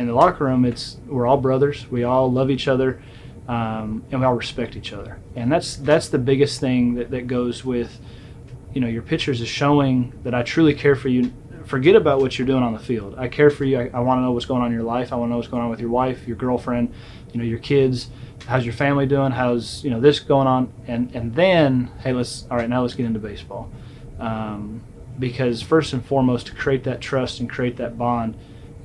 in 0.00 0.06
the 0.06 0.14
locker 0.14 0.44
room, 0.44 0.64
it's 0.64 0.96
we're 1.06 1.26
all 1.26 1.36
brothers. 1.36 1.86
We 1.90 2.04
all 2.04 2.32
love 2.32 2.50
each 2.50 2.66
other, 2.68 3.02
um, 3.46 4.02
and 4.10 4.20
we 4.20 4.26
all 4.26 4.34
respect 4.34 4.74
each 4.74 4.92
other. 4.92 5.18
And 5.36 5.52
that's 5.52 5.76
that's 5.76 6.08
the 6.08 6.18
biggest 6.18 6.58
thing 6.58 6.94
that, 6.94 7.10
that 7.10 7.26
goes 7.26 7.64
with, 7.64 8.00
you 8.72 8.80
know, 8.80 8.88
your 8.88 9.02
pitchers 9.02 9.40
is 9.40 9.48
showing 9.48 10.12
that 10.24 10.34
I 10.34 10.42
truly 10.42 10.74
care 10.74 10.96
for 10.96 11.08
you. 11.08 11.32
Forget 11.66 11.94
about 11.94 12.20
what 12.20 12.38
you're 12.38 12.46
doing 12.46 12.62
on 12.62 12.72
the 12.72 12.78
field. 12.78 13.14
I 13.18 13.28
care 13.28 13.50
for 13.50 13.64
you. 13.64 13.78
I, 13.78 13.90
I 13.92 14.00
want 14.00 14.18
to 14.18 14.22
know 14.22 14.32
what's 14.32 14.46
going 14.46 14.62
on 14.62 14.68
in 14.68 14.72
your 14.72 14.82
life. 14.82 15.12
I 15.12 15.16
want 15.16 15.28
to 15.28 15.32
know 15.32 15.36
what's 15.36 15.48
going 15.50 15.62
on 15.62 15.70
with 15.70 15.80
your 15.80 15.90
wife, 15.90 16.26
your 16.26 16.36
girlfriend, 16.36 16.92
you 17.32 17.38
know, 17.38 17.44
your 17.44 17.58
kids. 17.58 18.08
How's 18.46 18.64
your 18.64 18.72
family 18.72 19.06
doing? 19.06 19.32
How's 19.32 19.84
you 19.84 19.90
know 19.90 20.00
this 20.00 20.18
going 20.18 20.46
on? 20.46 20.72
And 20.86 21.14
and 21.14 21.34
then 21.34 21.90
hey, 22.00 22.14
let's 22.14 22.46
all 22.50 22.56
right 22.56 22.68
now 22.68 22.80
let's 22.80 22.94
get 22.94 23.04
into 23.04 23.20
baseball. 23.20 23.70
Um, 24.18 24.82
because 25.18 25.60
first 25.60 25.92
and 25.92 26.02
foremost, 26.02 26.46
to 26.46 26.54
create 26.54 26.84
that 26.84 27.02
trust 27.02 27.40
and 27.40 27.50
create 27.50 27.76
that 27.76 27.98
bond, 27.98 28.34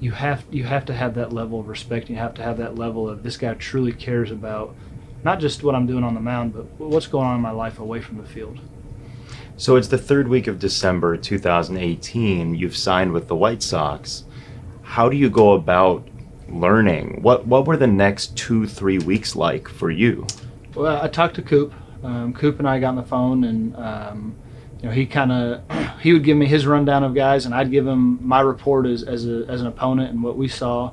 you 0.05 0.11
have 0.11 0.45
you 0.51 0.63
have 0.65 0.85
to 0.85 0.93
have 0.93 1.15
that 1.15 1.33
level 1.33 1.59
of 1.59 1.67
respect. 1.67 2.11
You 2.11 2.15
have 2.17 2.35
to 2.35 2.43
have 2.43 2.57
that 2.57 2.75
level 2.75 3.09
of 3.09 3.23
this 3.23 3.37
guy 3.37 3.55
truly 3.55 3.91
cares 3.91 4.29
about 4.29 4.75
not 5.23 5.39
just 5.39 5.63
what 5.63 5.73
I'm 5.73 5.87
doing 5.87 6.03
on 6.03 6.13
the 6.13 6.19
mound, 6.19 6.53
but 6.53 6.65
what's 6.77 7.07
going 7.07 7.25
on 7.25 7.35
in 7.37 7.41
my 7.41 7.49
life 7.49 7.79
away 7.79 8.01
from 8.01 8.17
the 8.17 8.27
field. 8.27 8.59
So 9.57 9.77
it's 9.77 9.87
the 9.87 9.97
third 9.97 10.27
week 10.27 10.45
of 10.45 10.59
December 10.59 11.17
2018. 11.17 12.53
You've 12.53 12.77
signed 12.77 13.13
with 13.13 13.27
the 13.27 13.35
White 13.35 13.63
Sox. 13.63 14.25
How 14.83 15.09
do 15.09 15.17
you 15.17 15.31
go 15.31 15.53
about 15.53 16.07
learning? 16.49 17.23
What 17.23 17.47
What 17.47 17.65
were 17.65 17.77
the 17.77 17.87
next 17.87 18.37
two, 18.37 18.67
three 18.67 18.99
weeks 18.99 19.35
like 19.35 19.67
for 19.67 19.89
you? 19.89 20.27
Well, 20.75 21.01
I 21.01 21.07
talked 21.07 21.35
to 21.37 21.41
Coop. 21.41 21.73
Um, 22.03 22.31
Coop 22.31 22.59
and 22.59 22.69
I 22.69 22.79
got 22.79 22.89
on 22.89 22.95
the 22.97 23.03
phone, 23.03 23.43
and 23.43 23.75
um, 23.75 24.35
know, 24.85 24.91
he 24.91 25.05
kind 25.05 25.31
of 25.31 25.99
he 26.01 26.13
would 26.13 26.23
give 26.23 26.37
me 26.37 26.45
his 26.45 26.65
rundown 26.65 27.03
of 27.03 27.13
guys, 27.13 27.45
and 27.45 27.53
I'd 27.53 27.71
give 27.71 27.85
him 27.85 28.25
my 28.25 28.41
report 28.41 28.85
as 28.85 29.03
as, 29.03 29.27
a, 29.27 29.45
as 29.47 29.61
an 29.61 29.67
opponent 29.67 30.11
and 30.11 30.23
what 30.23 30.37
we 30.37 30.47
saw. 30.47 30.91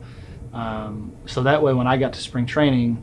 Um, 0.52 1.12
so 1.26 1.42
that 1.44 1.62
way, 1.62 1.72
when 1.72 1.86
I 1.86 1.96
got 1.96 2.12
to 2.14 2.20
spring 2.20 2.46
training, 2.46 3.02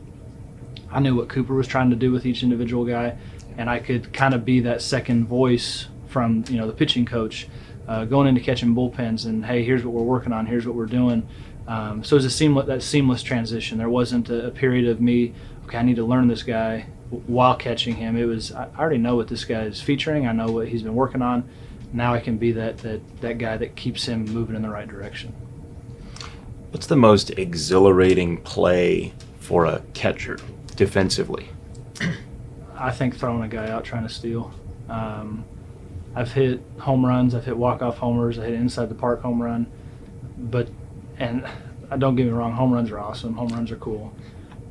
I 0.90 1.00
knew 1.00 1.16
what 1.16 1.28
Cooper 1.28 1.54
was 1.54 1.66
trying 1.66 1.90
to 1.90 1.96
do 1.96 2.12
with 2.12 2.26
each 2.26 2.42
individual 2.42 2.84
guy, 2.84 3.16
and 3.56 3.68
I 3.68 3.78
could 3.78 4.12
kind 4.12 4.34
of 4.34 4.44
be 4.44 4.60
that 4.60 4.82
second 4.82 5.26
voice 5.26 5.86
from 6.08 6.44
you 6.48 6.58
know 6.58 6.66
the 6.66 6.72
pitching 6.72 7.06
coach, 7.06 7.48
uh, 7.88 8.04
going 8.04 8.28
into 8.28 8.40
catching 8.40 8.74
bullpens, 8.74 9.26
and 9.26 9.44
hey, 9.44 9.64
here's 9.64 9.84
what 9.84 9.94
we're 9.94 10.02
working 10.02 10.32
on, 10.32 10.46
here's 10.46 10.66
what 10.66 10.76
we're 10.76 10.86
doing. 10.86 11.26
Um, 11.66 12.02
so 12.02 12.16
it 12.16 12.18
was 12.18 12.24
a 12.24 12.30
seamless 12.30 12.66
that 12.66 12.82
seamless 12.82 13.22
transition. 13.22 13.78
There 13.78 13.88
wasn't 13.88 14.28
a, 14.28 14.48
a, 14.48 14.50
period 14.50 14.88
of 14.88 15.00
me, 15.00 15.34
okay, 15.64 15.78
I 15.78 15.82
need 15.82 15.96
to 15.96 16.04
learn 16.04 16.26
this 16.26 16.42
guy 16.42 16.86
while 17.10 17.56
catching 17.56 17.96
him. 17.96 18.16
It 18.16 18.24
was 18.24 18.52
I 18.52 18.68
already 18.78 18.98
know 18.98 19.16
what 19.16 19.28
this 19.28 19.44
guy 19.44 19.62
is 19.62 19.80
featuring. 19.80 20.26
I 20.26 20.32
know 20.32 20.50
what 20.50 20.68
he's 20.68 20.82
been 20.82 20.94
working 20.94 21.22
on. 21.22 21.48
Now 21.92 22.14
I 22.14 22.20
can 22.20 22.38
be 22.38 22.52
that 22.52 22.78
that 22.78 23.20
that 23.20 23.38
guy 23.38 23.56
that 23.56 23.76
keeps 23.76 24.06
him 24.06 24.24
moving 24.24 24.56
in 24.56 24.62
the 24.62 24.70
right 24.70 24.88
direction. 24.88 25.32
What's 26.70 26.86
the 26.86 26.96
most 26.96 27.30
exhilarating 27.30 28.38
play 28.42 29.12
for 29.40 29.66
a 29.66 29.82
catcher 29.92 30.38
defensively? 30.76 31.48
I 32.76 32.92
think 32.92 33.16
throwing 33.16 33.42
a 33.42 33.48
guy 33.48 33.68
out 33.68 33.84
trying 33.84 34.04
to 34.04 34.12
steal. 34.12 34.52
Um, 34.88 35.44
I've 36.14 36.32
hit 36.32 36.62
home 36.78 37.04
runs. 37.04 37.34
I've 37.34 37.44
hit 37.44 37.56
walk-off 37.56 37.98
homers. 37.98 38.38
I 38.38 38.46
hit 38.46 38.54
inside 38.54 38.88
the 38.88 38.94
park 38.94 39.22
home 39.22 39.42
run. 39.42 39.66
But, 40.38 40.68
and 41.18 41.46
don't 41.98 42.16
get 42.16 42.26
me 42.26 42.32
wrong, 42.32 42.52
home 42.52 42.72
runs 42.72 42.90
are 42.90 42.98
awesome. 42.98 43.34
Home 43.34 43.48
runs 43.48 43.70
are 43.70 43.76
cool. 43.76 44.12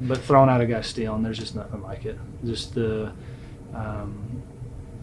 But 0.01 0.19
throwing 0.19 0.49
out 0.49 0.61
a 0.61 0.65
guy 0.65 0.81
stealing, 0.81 1.23
there's 1.23 1.37
just 1.37 1.55
nothing 1.55 1.81
like 1.81 2.05
it. 2.05 2.17
Just 2.45 2.73
the, 2.73 3.11
um, 3.73 4.43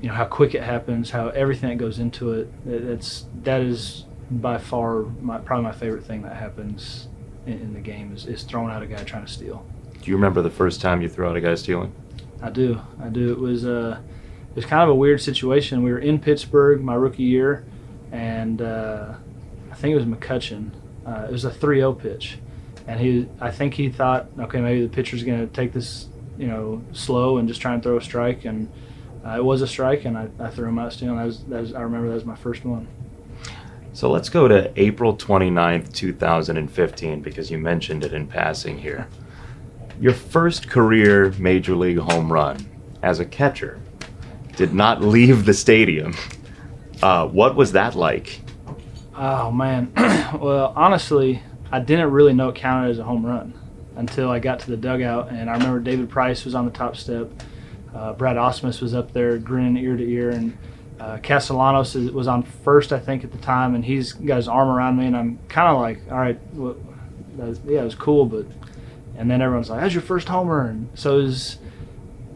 you 0.00 0.08
know, 0.08 0.14
how 0.14 0.24
quick 0.24 0.54
it 0.54 0.62
happens, 0.62 1.10
how 1.10 1.28
everything 1.28 1.68
that 1.70 1.76
goes 1.76 1.98
into 1.98 2.32
it. 2.32 2.50
it 2.66 2.82
it's 2.84 3.26
that 3.42 3.60
is 3.60 4.04
by 4.30 4.58
far 4.58 5.02
my, 5.20 5.38
probably 5.38 5.64
my 5.64 5.72
favorite 5.72 6.04
thing 6.04 6.22
that 6.22 6.36
happens 6.36 7.08
in, 7.46 7.54
in 7.54 7.74
the 7.74 7.80
game 7.80 8.12
is, 8.14 8.26
is 8.26 8.42
throwing 8.42 8.72
out 8.72 8.82
a 8.82 8.86
guy 8.86 9.02
trying 9.04 9.24
to 9.24 9.30
steal. 9.30 9.66
Do 10.00 10.10
you 10.10 10.16
remember 10.16 10.42
the 10.42 10.50
first 10.50 10.80
time 10.80 11.02
you 11.02 11.08
threw 11.08 11.26
out 11.26 11.36
a 11.36 11.40
guy 11.40 11.54
stealing? 11.54 11.92
I 12.42 12.50
do. 12.50 12.80
I 13.02 13.08
do. 13.08 13.32
It 13.32 13.38
was 13.38 13.64
uh, 13.66 13.98
it 14.50 14.56
was 14.56 14.64
kind 14.64 14.82
of 14.82 14.88
a 14.88 14.94
weird 14.94 15.20
situation. 15.20 15.82
We 15.82 15.92
were 15.92 15.98
in 15.98 16.18
Pittsburgh 16.18 16.82
my 16.82 16.94
rookie 16.94 17.22
year, 17.22 17.64
and 18.12 18.62
uh, 18.62 19.14
I 19.70 19.74
think 19.74 19.92
it 19.92 19.96
was 19.96 20.04
McCutchen. 20.04 20.70
Uh, 21.04 21.26
it 21.28 21.32
was 21.32 21.44
a 21.44 21.50
3-0 21.50 21.98
pitch, 22.00 22.38
and 22.86 23.00
he 23.00 23.28
I 23.40 23.50
think 23.50 23.74
he 23.74 23.88
thought, 23.88 24.28
okay, 24.38 24.60
maybe 24.60 24.82
the 24.82 24.92
pitcher's 24.92 25.22
going 25.22 25.40
to 25.40 25.52
take 25.52 25.72
this, 25.72 26.08
you 26.38 26.46
know, 26.46 26.82
slow 26.92 27.38
and 27.38 27.48
just 27.48 27.60
try 27.60 27.74
and 27.74 27.82
throw 27.82 27.96
a 27.96 28.02
strike, 28.02 28.44
and 28.44 28.70
uh, 29.24 29.36
it 29.36 29.44
was 29.44 29.62
a 29.62 29.66
strike, 29.66 30.04
and 30.04 30.16
I, 30.16 30.28
I 30.38 30.50
threw 30.50 30.68
him 30.68 30.78
out 30.78 30.92
stealing. 30.92 31.16
That 31.16 31.26
was, 31.26 31.44
that 31.44 31.60
was 31.60 31.74
I 31.74 31.82
remember 31.82 32.08
that 32.08 32.14
was 32.14 32.24
my 32.24 32.36
first 32.36 32.64
one. 32.64 32.86
So 33.92 34.10
let's 34.10 34.28
go 34.28 34.46
to 34.46 34.70
April 34.78 35.16
29th, 35.16 35.90
2015, 35.94 37.22
because 37.22 37.50
you 37.50 37.56
mentioned 37.56 38.04
it 38.04 38.12
in 38.12 38.26
passing 38.26 38.76
here. 38.76 39.08
Your 39.98 40.12
first 40.12 40.68
career 40.68 41.32
major 41.38 41.74
league 41.74 41.96
home 41.96 42.30
run 42.30 42.58
as 43.02 43.20
a 43.20 43.24
catcher 43.24 43.80
did 44.54 44.74
not 44.74 45.00
leave 45.00 45.46
the 45.46 45.54
stadium. 45.54 46.14
Uh, 47.02 47.26
what 47.26 47.56
was 47.56 47.72
that 47.72 47.94
like? 47.94 48.40
Oh, 49.14 49.50
man. 49.50 49.90
well, 50.38 50.74
honestly, 50.76 51.42
I 51.70 51.80
didn't 51.80 52.10
really 52.10 52.32
know 52.32 52.48
it 52.50 52.56
counted 52.56 52.90
as 52.90 52.98
a 52.98 53.04
home 53.04 53.24
run 53.24 53.54
until 53.96 54.30
I 54.30 54.38
got 54.38 54.60
to 54.60 54.70
the 54.70 54.76
dugout. 54.76 55.30
And 55.30 55.48
I 55.50 55.54
remember 55.54 55.80
David 55.80 56.08
Price 56.08 56.44
was 56.44 56.54
on 56.54 56.64
the 56.64 56.70
top 56.70 56.96
step. 56.96 57.28
Uh, 57.94 58.12
Brad 58.12 58.36
Ausmus 58.36 58.80
was 58.80 58.94
up 58.94 59.12
there 59.12 59.38
grinning 59.38 59.82
ear 59.82 59.96
to 59.96 60.04
ear. 60.04 60.30
And 60.30 60.56
uh, 61.00 61.18
Castellanos 61.18 61.94
was 61.94 62.26
on 62.26 62.42
first, 62.42 62.92
I 62.92 62.98
think, 62.98 63.24
at 63.24 63.32
the 63.32 63.38
time, 63.38 63.74
and 63.74 63.84
he's 63.84 64.12
got 64.12 64.36
his 64.36 64.48
arm 64.48 64.68
around 64.68 64.96
me, 64.96 65.06
and 65.06 65.16
I'm 65.16 65.38
kind 65.48 65.68
of 65.68 65.80
like, 65.80 66.00
all 66.10 66.18
right, 66.18 66.38
well, 66.54 66.76
was, 67.36 67.60
yeah, 67.66 67.80
it 67.80 67.84
was 67.84 67.94
cool, 67.94 68.24
but, 68.24 68.46
and 69.16 69.30
then 69.30 69.42
everyone's 69.42 69.68
like, 69.68 69.80
"How's 69.80 69.92
your 69.92 70.02
first 70.02 70.26
homer?" 70.28 70.68
And 70.68 70.88
so 70.94 71.18
it 71.18 71.22
was, 71.24 71.58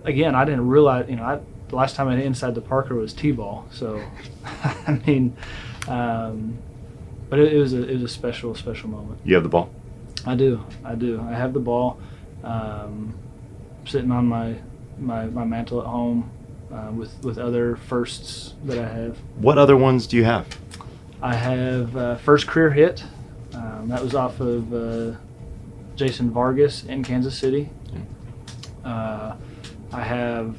again, 0.05 0.35
I 0.35 0.45
didn't 0.45 0.69
realize, 0.69 1.09
you 1.09 1.17
know, 1.17 1.23
I, 1.23 1.41
the 1.69 1.77
last 1.77 1.97
time 1.97 2.09
I 2.09 2.17
hit 2.17 2.27
inside 2.27 2.55
the 2.55 2.61
Parker 2.61 2.95
was 2.95 3.15
T-ball, 3.15 3.67
so, 3.71 4.03
I 4.45 5.01
mean, 5.07 5.37
um, 5.89 6.59
but 7.31 7.39
it, 7.39 7.53
it, 7.53 7.59
was 7.59 7.73
a 7.73 7.89
it 7.89 7.95
was 7.95 8.03
a 8.03 8.09
special 8.09 8.55
special 8.55 8.91
moment. 8.91 9.21
You 9.25 9.35
have 9.37 9.45
the 9.45 9.49
ball. 9.49 9.71
I 10.27 10.35
do, 10.35 10.65
I 10.85 10.95
do. 10.97 11.25
I 11.27 11.33
have 11.33 11.55
the 11.55 11.61
ball, 11.61 11.99
um, 12.45 13.15
sitting 13.87 14.11
on 14.11 14.27
my 14.27 14.57
my 14.99 15.27
my 15.27 15.45
mantle 15.45 15.81
at 15.81 15.87
home 15.87 16.31
uh, 16.73 16.91
with 16.93 17.23
with 17.23 17.39
other 17.39 17.77
firsts 17.77 18.55
that 18.65 18.79
I 18.79 18.89
have. 18.89 19.17
What 19.37 19.57
other 19.57 19.77
ones 19.77 20.07
do 20.07 20.17
you 20.17 20.25
have? 20.25 20.47
I 21.23 21.35
have 21.35 21.97
uh, 21.97 22.17
first 22.17 22.47
career 22.47 22.71
hit. 22.71 23.05
Um, 23.55 23.89
that 23.89 24.03
was 24.03 24.15
off 24.15 24.41
of 24.41 24.73
uh, 24.73 25.17
Jason 25.97 26.31
Vargas 26.31 26.85
in 26.85 27.03
Kansas 27.03 27.37
City. 27.37 27.71
Uh, 28.85 29.37
I 29.93 30.03
have 30.03 30.57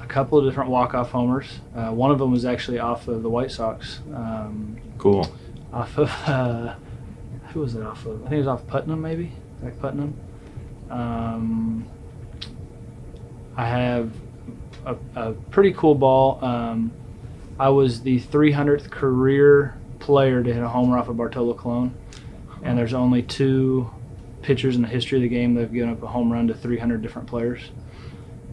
a 0.00 0.06
couple 0.06 0.38
of 0.38 0.44
different 0.44 0.70
walk-off 0.70 1.10
homers. 1.10 1.46
Uh, 1.74 1.90
one 1.90 2.10
of 2.10 2.18
them 2.18 2.30
was 2.30 2.44
actually 2.44 2.78
off 2.78 3.08
of 3.08 3.22
the 3.22 3.30
White 3.30 3.50
Sox. 3.50 4.00
Um, 4.14 4.76
cool. 4.98 5.26
Off 5.74 5.98
of 5.98 6.10
uh, 6.28 6.74
who 7.52 7.60
was 7.60 7.74
it 7.74 7.82
off 7.82 8.06
of? 8.06 8.20
I 8.20 8.28
think 8.28 8.34
it 8.34 8.38
was 8.38 8.46
off 8.46 8.66
Putnam, 8.68 9.02
maybe. 9.02 9.32
Like 9.60 9.78
Putnam. 9.80 10.14
Um, 10.88 11.86
I 13.56 13.66
have 13.66 14.12
a, 14.86 14.96
a 15.16 15.32
pretty 15.32 15.72
cool 15.72 15.96
ball. 15.96 16.44
Um, 16.44 16.92
I 17.58 17.70
was 17.70 18.02
the 18.02 18.20
300th 18.20 18.88
career 18.90 19.76
player 19.98 20.42
to 20.44 20.52
hit 20.54 20.62
a 20.62 20.68
homer 20.68 20.96
off 20.96 21.08
of 21.08 21.16
Bartolo 21.16 21.54
Colon, 21.54 21.94
and 22.62 22.78
there's 22.78 22.94
only 22.94 23.22
two 23.22 23.90
pitchers 24.42 24.76
in 24.76 24.82
the 24.82 24.88
history 24.88 25.18
of 25.18 25.22
the 25.22 25.28
game 25.28 25.54
that 25.54 25.62
have 25.62 25.72
given 25.72 25.90
up 25.90 26.02
a 26.02 26.06
home 26.06 26.32
run 26.32 26.46
to 26.48 26.54
300 26.54 27.02
different 27.02 27.26
players. 27.26 27.70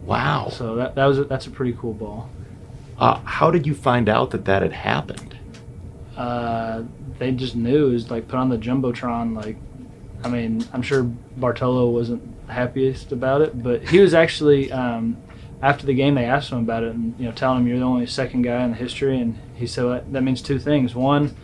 Wow! 0.04 0.48
So 0.50 0.74
that 0.76 0.96
that 0.96 1.06
was 1.06 1.18
a, 1.20 1.24
that's 1.24 1.46
a 1.46 1.50
pretty 1.50 1.76
cool 1.78 1.94
ball. 1.94 2.30
Uh, 2.98 3.20
how 3.20 3.52
did 3.52 3.64
you 3.64 3.74
find 3.74 4.08
out 4.08 4.30
that 4.30 4.44
that 4.46 4.62
had 4.62 4.72
happened? 4.72 5.38
Uh, 6.16 6.82
they 7.18 7.32
just 7.32 7.56
knew. 7.56 7.90
Was 7.90 8.10
like 8.10 8.28
put 8.28 8.38
on 8.38 8.48
the 8.48 8.58
jumbotron. 8.58 9.36
Like, 9.36 9.56
I 10.24 10.28
mean, 10.28 10.64
I'm 10.72 10.82
sure 10.82 11.02
Bartolo 11.02 11.88
wasn't 11.90 12.22
happiest 12.48 13.12
about 13.12 13.40
it, 13.40 13.62
but 13.62 13.88
he 13.88 14.00
was 14.00 14.14
actually 14.14 14.70
um, 14.72 15.16
after 15.62 15.86
the 15.86 15.94
game, 15.94 16.16
they 16.16 16.24
asked 16.24 16.50
him 16.50 16.58
about 16.58 16.82
it, 16.82 16.92
and 16.92 17.14
you 17.18 17.24
know, 17.24 17.32
telling 17.32 17.60
him 17.60 17.68
you're 17.68 17.78
the 17.78 17.84
only 17.84 18.06
second 18.06 18.42
guy 18.42 18.64
in 18.64 18.72
the 18.72 18.76
history, 18.76 19.18
and 19.20 19.38
he 19.54 19.66
said 19.66 19.84
well, 19.84 20.04
that 20.10 20.22
means 20.22 20.42
two 20.42 20.58
things: 20.58 20.94
one, 20.94 21.34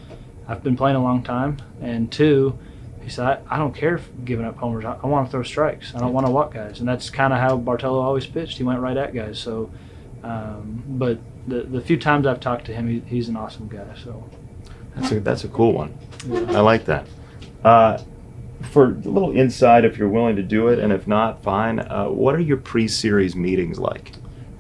I've 0.48 0.62
been 0.62 0.76
playing 0.76 0.96
a 0.96 1.02
long 1.02 1.22
time, 1.22 1.58
and 1.80 2.10
two, 2.10 2.58
he 3.00 3.08
said 3.10 3.26
I, 3.48 3.54
I 3.54 3.58
don't 3.58 3.74
care 3.74 4.00
giving 4.24 4.44
up 4.44 4.56
homers. 4.56 4.84
I, 4.84 4.98
I 5.02 5.06
want 5.06 5.28
to 5.28 5.30
throw 5.30 5.44
strikes. 5.44 5.94
I 5.94 6.00
don't 6.00 6.12
want 6.12 6.26
to 6.26 6.32
walk 6.32 6.52
guys, 6.52 6.80
and 6.80 6.88
that's 6.88 7.10
kind 7.10 7.32
of 7.32 7.38
how 7.38 7.56
Bartolo 7.56 8.00
always 8.00 8.26
pitched. 8.26 8.58
He 8.58 8.64
went 8.64 8.80
right 8.80 8.96
at 8.96 9.14
guys. 9.14 9.38
So, 9.38 9.70
um, 10.24 10.82
but 10.88 11.20
the 11.46 11.62
the 11.62 11.80
few 11.80 11.96
times 11.96 12.26
I've 12.26 12.40
talked 12.40 12.64
to 12.66 12.74
him, 12.74 12.88
he, 12.88 13.00
he's 13.06 13.28
an 13.28 13.36
awesome 13.36 13.68
guy. 13.68 13.86
So, 14.02 14.28
that's 14.98 15.12
a 15.12 15.20
that's 15.20 15.44
a 15.44 15.48
cool 15.48 15.72
one. 15.72 15.96
I 16.48 16.60
like 16.60 16.84
that. 16.86 17.06
Uh, 17.64 17.98
for 18.70 18.86
a 18.86 18.88
little 18.88 19.36
insight, 19.36 19.84
if 19.84 19.96
you're 19.96 20.08
willing 20.08 20.36
to 20.36 20.42
do 20.42 20.68
it, 20.68 20.78
and 20.78 20.92
if 20.92 21.06
not, 21.06 21.42
fine. 21.42 21.78
Uh, 21.78 22.06
what 22.06 22.34
are 22.34 22.40
your 22.40 22.56
pre-series 22.56 23.36
meetings 23.36 23.78
like? 23.78 24.12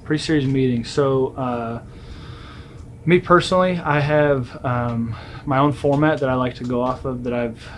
Pre-series 0.04 0.46
meetings. 0.46 0.88
So, 0.88 1.34
uh, 1.36 1.82
me 3.04 3.18
personally, 3.18 3.78
I 3.78 4.00
have 4.00 4.64
um, 4.64 5.16
my 5.44 5.58
own 5.58 5.72
format 5.72 6.20
that 6.20 6.28
I 6.28 6.34
like 6.34 6.54
to 6.56 6.64
go 6.64 6.80
off 6.80 7.04
of 7.04 7.24
that 7.24 7.32
I've 7.32 7.68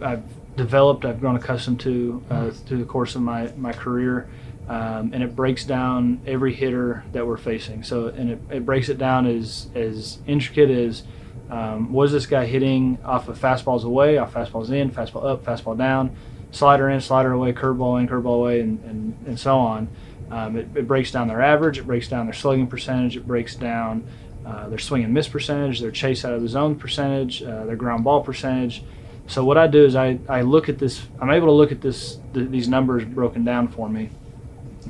I've 0.00 0.22
developed. 0.56 1.04
I've 1.04 1.20
grown 1.20 1.36
accustomed 1.36 1.80
to 1.80 2.22
uh, 2.30 2.50
through 2.50 2.78
the 2.78 2.84
course 2.84 3.14
of 3.14 3.22
my 3.22 3.52
my 3.56 3.72
career. 3.72 4.28
Um, 4.68 5.12
and 5.14 5.22
it 5.22 5.36
breaks 5.36 5.64
down 5.64 6.20
every 6.26 6.52
hitter 6.52 7.04
that 7.12 7.24
we're 7.24 7.36
facing. 7.36 7.84
So, 7.84 8.08
and 8.08 8.30
it, 8.30 8.40
it 8.50 8.66
breaks 8.66 8.88
it 8.88 8.98
down 8.98 9.24
as 9.24 9.68
as 9.76 10.18
intricate 10.26 10.70
as 10.70 11.04
um, 11.50 11.92
was 11.92 12.12
this 12.12 12.26
guy 12.26 12.44
hitting 12.44 12.98
off 13.04 13.28
of 13.28 13.38
fastballs 13.38 13.84
away, 13.84 14.18
off 14.18 14.34
fastballs 14.34 14.70
in, 14.70 14.90
fastball 14.90 15.24
up, 15.24 15.44
fastball 15.44 15.76
down, 15.76 16.16
slider 16.50 16.90
in, 16.90 17.00
slider 17.00 17.32
away, 17.32 17.52
curveball 17.52 18.00
in, 18.00 18.08
curveball 18.08 18.36
away, 18.36 18.60
and, 18.60 18.82
and, 18.84 19.16
and 19.26 19.38
so 19.38 19.56
on. 19.58 19.88
Um, 20.30 20.56
it, 20.56 20.68
it, 20.74 20.88
breaks 20.88 21.12
down 21.12 21.28
their 21.28 21.40
average, 21.40 21.78
it 21.78 21.86
breaks 21.86 22.08
down 22.08 22.26
their 22.26 22.34
slugging 22.34 22.66
percentage, 22.66 23.16
it 23.16 23.26
breaks 23.26 23.54
down 23.54 24.04
uh, 24.44 24.68
their 24.68 24.78
swing 24.78 25.04
and 25.04 25.14
miss 25.14 25.28
percentage, 25.28 25.80
their 25.80 25.92
chase 25.92 26.24
out 26.24 26.32
of 26.32 26.42
the 26.42 26.48
zone 26.48 26.74
percentage, 26.74 27.42
uh, 27.42 27.64
their 27.64 27.76
ground 27.76 28.02
ball 28.02 28.22
percentage. 28.22 28.82
So 29.28 29.44
what 29.44 29.56
I 29.56 29.68
do 29.68 29.84
is 29.84 29.94
I, 29.94 30.18
I 30.28 30.42
look 30.42 30.68
at 30.68 30.78
this, 30.78 31.06
I'm 31.20 31.30
able 31.30 31.46
to 31.46 31.52
look 31.52 31.70
at 31.70 31.80
this 31.80 32.18
th- 32.34 32.48
these 32.50 32.68
numbers 32.68 33.04
broken 33.04 33.44
down 33.44 33.68
for 33.68 33.88
me, 33.88 34.10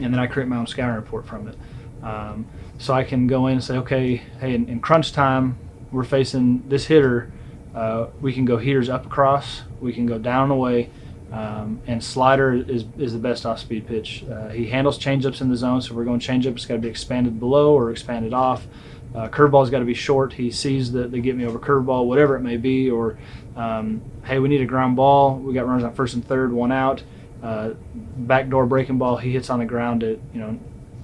and 0.01 0.13
then 0.13 0.19
I 0.19 0.27
create 0.27 0.49
my 0.49 0.57
own 0.57 0.67
scouting 0.67 0.95
report 0.95 1.27
from 1.27 1.49
it. 1.49 1.57
Um, 2.03 2.47
so 2.79 2.95
I 2.95 3.05
can 3.05 3.27
go 3.27 3.47
in 3.47 3.55
and 3.55 3.65
say, 3.65 3.77
okay, 3.79 4.17
hey, 4.41 4.55
in, 4.55 4.69
in 4.69 4.81
crunch 4.81 5.13
time, 5.13 5.59
we're 5.97 6.05
facing 6.05 6.63
this 6.69 6.85
hitter. 6.85 7.33
Uh, 7.75 8.09
we 8.21 8.33
can 8.33 8.45
go 8.45 8.59
heaters 8.59 8.89
up 8.91 9.07
across, 9.07 9.63
we 9.81 9.93
can 9.93 10.07
go 10.07 10.19
down 10.19 10.51
away, 10.51 10.91
um, 11.33 11.81
and 11.87 12.05
slider 12.05 12.53
is, 12.53 12.85
is 12.99 13.15
the 13.15 13.19
best 13.19 13.47
off 13.47 13.59
speed 13.59 13.87
pitch. 13.87 14.25
Uh, 14.31 14.49
he 14.49 14.67
handles 14.67 14.99
changeups 14.99 15.41
in 15.41 15.49
the 15.49 15.57
zone, 15.57 15.81
so 15.81 15.91
if 15.91 15.97
we're 15.97 16.05
going 16.05 16.21
changeup. 16.21 16.53
It's 16.53 16.67
got 16.67 16.75
to 16.75 16.81
be 16.81 16.89
expanded 16.89 17.41
below 17.41 17.73
or 17.73 17.91
expanded 17.91 18.35
off. 18.35 18.67
Uh, 19.15 19.29
curveball's 19.29 19.71
got 19.71 19.79
to 19.79 19.85
be 19.87 19.95
short. 19.95 20.35
He 20.35 20.51
sees 20.51 20.93
the, 20.93 21.09
the 21.09 21.19
get 21.19 21.35
me 21.35 21.47
over 21.47 21.59
curveball, 21.59 22.07
whatever 22.07 22.37
it 22.37 22.41
may 22.41 22.59
be, 22.59 22.91
or 22.91 23.19
um, 23.57 24.03
hey, 24.25 24.39
we 24.39 24.49
need 24.49 24.61
a 24.61 24.67
ground 24.67 24.97
ball. 24.97 25.37
We 25.37 25.55
got 25.55 25.67
runners 25.67 25.85
on 25.85 25.95
first 25.95 26.15
and 26.15 26.25
third, 26.25 26.53
one 26.53 26.73
out. 26.73 27.03
Uh, 27.43 27.71
backdoor 27.95 28.67
breaking 28.67 28.99
ball, 28.99 29.17
he 29.17 29.33
hits 29.33 29.49
on 29.49 29.59
the 29.61 29.65
ground 29.65 30.03
at 30.03 30.19
you 30.35 30.41
know 30.41 30.59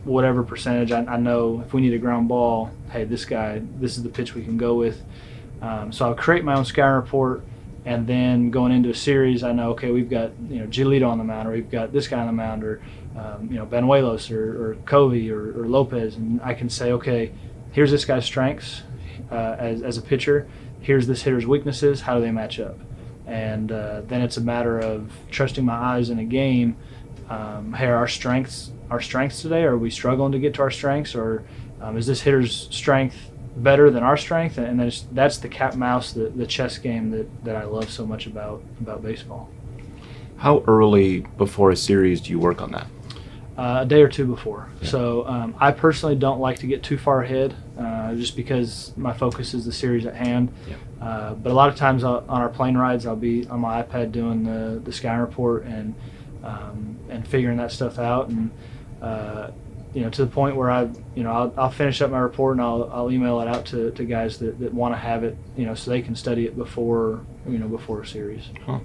whatever 0.04 0.42
percentage. 0.42 0.92
I, 0.92 1.04
I, 1.04 1.16
know 1.16 1.62
if 1.64 1.72
we 1.72 1.80
need 1.80 1.94
a 1.94 1.98
ground 1.98 2.28
ball, 2.28 2.70
hey, 2.90 3.04
this 3.04 3.24
guy, 3.24 3.62
this 3.78 3.96
is 3.96 4.02
the 4.02 4.08
pitch 4.08 4.34
we 4.34 4.42
can 4.42 4.56
go 4.56 4.74
with. 4.74 5.02
Um, 5.60 5.92
so 5.92 6.06
I'll 6.06 6.14
create 6.14 6.44
my 6.44 6.54
own 6.54 6.64
scouting 6.64 6.96
report, 6.96 7.44
and 7.84 8.06
then 8.06 8.50
going 8.50 8.72
into 8.72 8.90
a 8.90 8.94
series, 8.94 9.44
I 9.44 9.52
know 9.52 9.70
okay, 9.72 9.90
we've 9.90 10.10
got 10.10 10.32
you 10.48 10.58
know 10.60 10.66
Giolito 10.66 11.08
on 11.08 11.18
the 11.18 11.24
mound, 11.24 11.48
or 11.48 11.52
we've 11.52 11.70
got 11.70 11.92
this 11.92 12.08
guy 12.08 12.18
on 12.18 12.26
the 12.26 12.32
mound, 12.32 12.64
or 12.64 12.82
um, 13.16 13.48
you 13.50 13.58
know 13.58 13.66
Banuelos 13.66 14.30
or, 14.30 14.70
or 14.70 14.74
Covey, 14.84 15.30
or, 15.30 15.60
or 15.60 15.68
Lopez, 15.68 16.16
and 16.16 16.40
I 16.42 16.54
can 16.54 16.68
say 16.68 16.92
okay 16.92 17.32
here's 17.72 17.90
this 17.90 18.04
guy's 18.04 18.24
strengths 18.24 18.82
uh, 19.30 19.56
as, 19.58 19.82
as 19.82 19.98
a 19.98 20.02
pitcher. 20.02 20.48
Here's 20.80 21.06
this 21.06 21.22
hitter's 21.22 21.46
weaknesses. 21.46 22.02
How 22.02 22.16
do 22.16 22.20
they 22.20 22.30
match 22.30 22.60
up? 22.60 22.78
And 23.26 23.72
uh, 23.72 24.02
then 24.02 24.20
it's 24.22 24.36
a 24.36 24.40
matter 24.40 24.78
of 24.78 25.10
trusting 25.30 25.64
my 25.64 25.74
eyes 25.74 26.10
in 26.10 26.18
a 26.18 26.24
game. 26.24 26.76
Um, 27.28 27.72
hey, 27.72 27.86
are 27.86 27.96
our 27.96 28.08
strengths 28.08 28.72
our 28.92 29.00
strengths 29.00 29.40
today? 29.40 29.62
Are 29.64 29.78
we 29.78 29.90
struggling 29.90 30.32
to 30.32 30.38
get 30.38 30.54
to 30.54 30.62
our 30.62 30.70
strengths, 30.70 31.14
or 31.14 31.42
um, 31.80 31.96
is 31.96 32.06
this 32.06 32.20
hitter's 32.20 32.68
strength 32.70 33.16
better 33.56 33.90
than 33.90 34.02
our 34.02 34.16
strength? 34.16 34.58
And 34.58 34.78
then 34.78 34.92
that's 35.12 35.38
the 35.38 35.48
cat 35.48 35.76
mouse, 35.76 36.12
the, 36.12 36.28
the 36.28 36.46
chess 36.46 36.78
game 36.78 37.10
that, 37.10 37.44
that 37.44 37.56
I 37.56 37.64
love 37.64 37.90
so 37.90 38.06
much 38.06 38.26
about 38.26 38.62
about 38.80 39.02
baseball. 39.02 39.48
How 40.36 40.62
early 40.66 41.20
before 41.38 41.70
a 41.70 41.76
series 41.76 42.20
do 42.20 42.30
you 42.30 42.38
work 42.38 42.60
on 42.60 42.72
that? 42.72 42.86
uh, 43.56 43.80
a 43.82 43.86
day 43.86 44.02
or 44.02 44.08
two 44.08 44.26
before. 44.26 44.68
Yeah. 44.80 44.88
So 44.88 45.26
um, 45.26 45.54
I 45.58 45.72
personally 45.72 46.16
don't 46.16 46.40
like 46.40 46.58
to 46.60 46.66
get 46.66 46.82
too 46.82 46.98
far 46.98 47.22
ahead, 47.22 47.54
uh, 47.78 48.14
just 48.14 48.36
because 48.36 48.92
my 48.96 49.12
focus 49.12 49.54
is 49.54 49.64
the 49.64 49.72
series 49.72 50.06
at 50.06 50.14
hand. 50.14 50.52
Yeah. 50.66 50.76
Uh, 51.00 51.34
but 51.34 51.52
a 51.52 51.54
lot 51.54 51.68
of 51.68 51.76
times 51.76 52.04
I'll, 52.04 52.24
on 52.28 52.40
our 52.40 52.48
plane 52.48 52.76
rides, 52.76 53.06
I'll 53.06 53.16
be 53.16 53.46
on 53.48 53.60
my 53.60 53.82
iPad 53.82 54.12
doing 54.12 54.44
the 54.44 54.80
the 54.82 54.92
sky 54.92 55.16
report 55.16 55.64
and 55.64 55.94
um, 56.42 56.96
and 57.08 57.26
figuring 57.26 57.58
that 57.58 57.72
stuff 57.72 57.98
out, 57.98 58.28
and 58.28 58.50
uh, 59.02 59.50
you 59.94 60.00
know 60.00 60.10
to 60.10 60.24
the 60.24 60.30
point 60.30 60.56
where 60.56 60.70
I 60.70 60.88
you 61.14 61.22
know 61.22 61.32
I'll, 61.32 61.54
I'll, 61.56 61.70
finish 61.70 62.00
up 62.00 62.10
my 62.10 62.18
report 62.18 62.56
and 62.56 62.62
I'll, 62.62 62.90
I'll 62.92 63.10
email 63.10 63.40
it 63.40 63.48
out 63.48 63.66
to, 63.66 63.90
to 63.90 64.04
guys 64.04 64.38
that, 64.38 64.58
that 64.60 64.72
want 64.72 64.94
to 64.94 64.98
have 64.98 65.24
it, 65.24 65.36
you 65.56 65.66
know, 65.66 65.74
so 65.74 65.90
they 65.90 66.00
can 66.00 66.16
study 66.16 66.46
it 66.46 66.56
before 66.56 67.20
you 67.46 67.58
know 67.58 67.68
before 67.68 68.00
a 68.00 68.06
series. 68.06 68.44
Huh. 68.64 68.78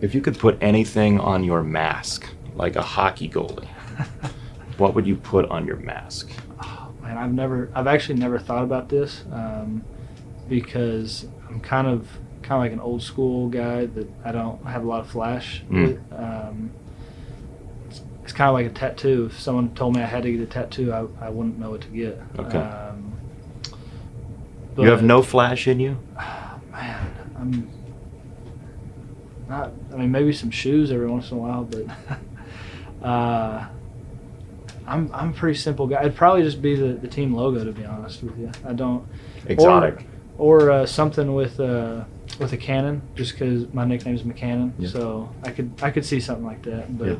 If 0.00 0.14
you 0.14 0.22
could 0.22 0.38
put 0.38 0.56
anything 0.62 1.20
on 1.20 1.44
your 1.44 1.62
mask 1.62 2.26
like 2.54 2.76
a 2.76 2.82
hockey 2.82 3.28
goalie, 3.28 3.66
what 4.78 4.94
would 4.94 5.06
you 5.06 5.16
put 5.16 5.48
on 5.50 5.66
your 5.66 5.76
mask? 5.76 6.30
Oh, 6.62 6.92
man, 7.02 7.18
I've 7.18 7.34
never, 7.34 7.70
I've 7.74 7.86
actually 7.86 8.18
never 8.18 8.38
thought 8.38 8.64
about 8.64 8.88
this 8.88 9.24
um, 9.30 9.84
because 10.48 11.26
I'm 11.48 11.60
kind 11.60 11.86
of, 11.86 12.08
kind 12.42 12.52
of 12.52 12.60
like 12.60 12.72
an 12.72 12.80
old 12.80 13.02
school 13.02 13.48
guy 13.48 13.86
that 13.86 14.08
I 14.24 14.32
don't 14.32 14.64
have 14.64 14.84
a 14.84 14.86
lot 14.86 15.00
of 15.00 15.10
flash. 15.10 15.62
Mm. 15.70 15.98
Um, 16.18 16.70
it's, 16.70 16.70
it's, 16.70 16.89
kind 18.40 18.48
of 18.48 18.54
like 18.54 18.66
a 18.66 18.70
tattoo. 18.70 19.26
If 19.30 19.38
someone 19.38 19.74
told 19.74 19.94
me 19.94 20.02
I 20.02 20.06
had 20.06 20.22
to 20.22 20.32
get 20.32 20.40
a 20.40 20.46
tattoo, 20.46 20.92
I, 20.92 21.26
I 21.26 21.28
wouldn't 21.28 21.58
know 21.58 21.70
what 21.70 21.82
to 21.82 21.88
get. 21.88 22.18
Okay. 22.38 22.58
Um, 22.58 23.12
you 24.78 24.88
have 24.88 25.02
no 25.02 25.20
flash 25.20 25.68
in 25.68 25.78
you? 25.78 25.98
Man, 26.72 27.14
I'm 27.36 27.70
not. 29.46 29.72
I 29.92 29.96
mean, 29.96 30.10
maybe 30.10 30.32
some 30.32 30.50
shoes 30.50 30.90
every 30.90 31.06
once 31.06 31.30
in 31.30 31.36
a 31.36 31.40
while, 31.40 31.64
but 31.64 31.84
Uh, 33.02 33.66
I'm 34.86 35.10
I'm 35.14 35.30
a 35.30 35.32
pretty 35.32 35.58
simple 35.58 35.86
guy. 35.86 36.00
It'd 36.00 36.16
probably 36.16 36.42
just 36.42 36.60
be 36.60 36.74
the, 36.74 36.92
the 36.94 37.08
team 37.08 37.34
logo 37.34 37.64
to 37.64 37.72
be 37.72 37.84
honest 37.84 38.22
with 38.22 38.38
you. 38.38 38.50
I 38.66 38.72
don't 38.72 39.06
exotic 39.46 40.04
or, 40.36 40.64
or 40.64 40.70
uh, 40.70 40.86
something 40.86 41.34
with 41.34 41.58
uh, 41.60 42.04
with 42.38 42.52
a 42.52 42.56
cannon, 42.56 43.00
just 43.14 43.32
because 43.32 43.72
my 43.72 43.84
nickname 43.84 44.14
is 44.14 44.22
McCannon. 44.22 44.72
Yeah. 44.78 44.88
So 44.88 45.34
I 45.44 45.50
could 45.50 45.72
I 45.82 45.90
could 45.90 46.04
see 46.04 46.20
something 46.20 46.44
like 46.44 46.62
that, 46.64 46.98
but 46.98 47.08
yeah. 47.08 47.16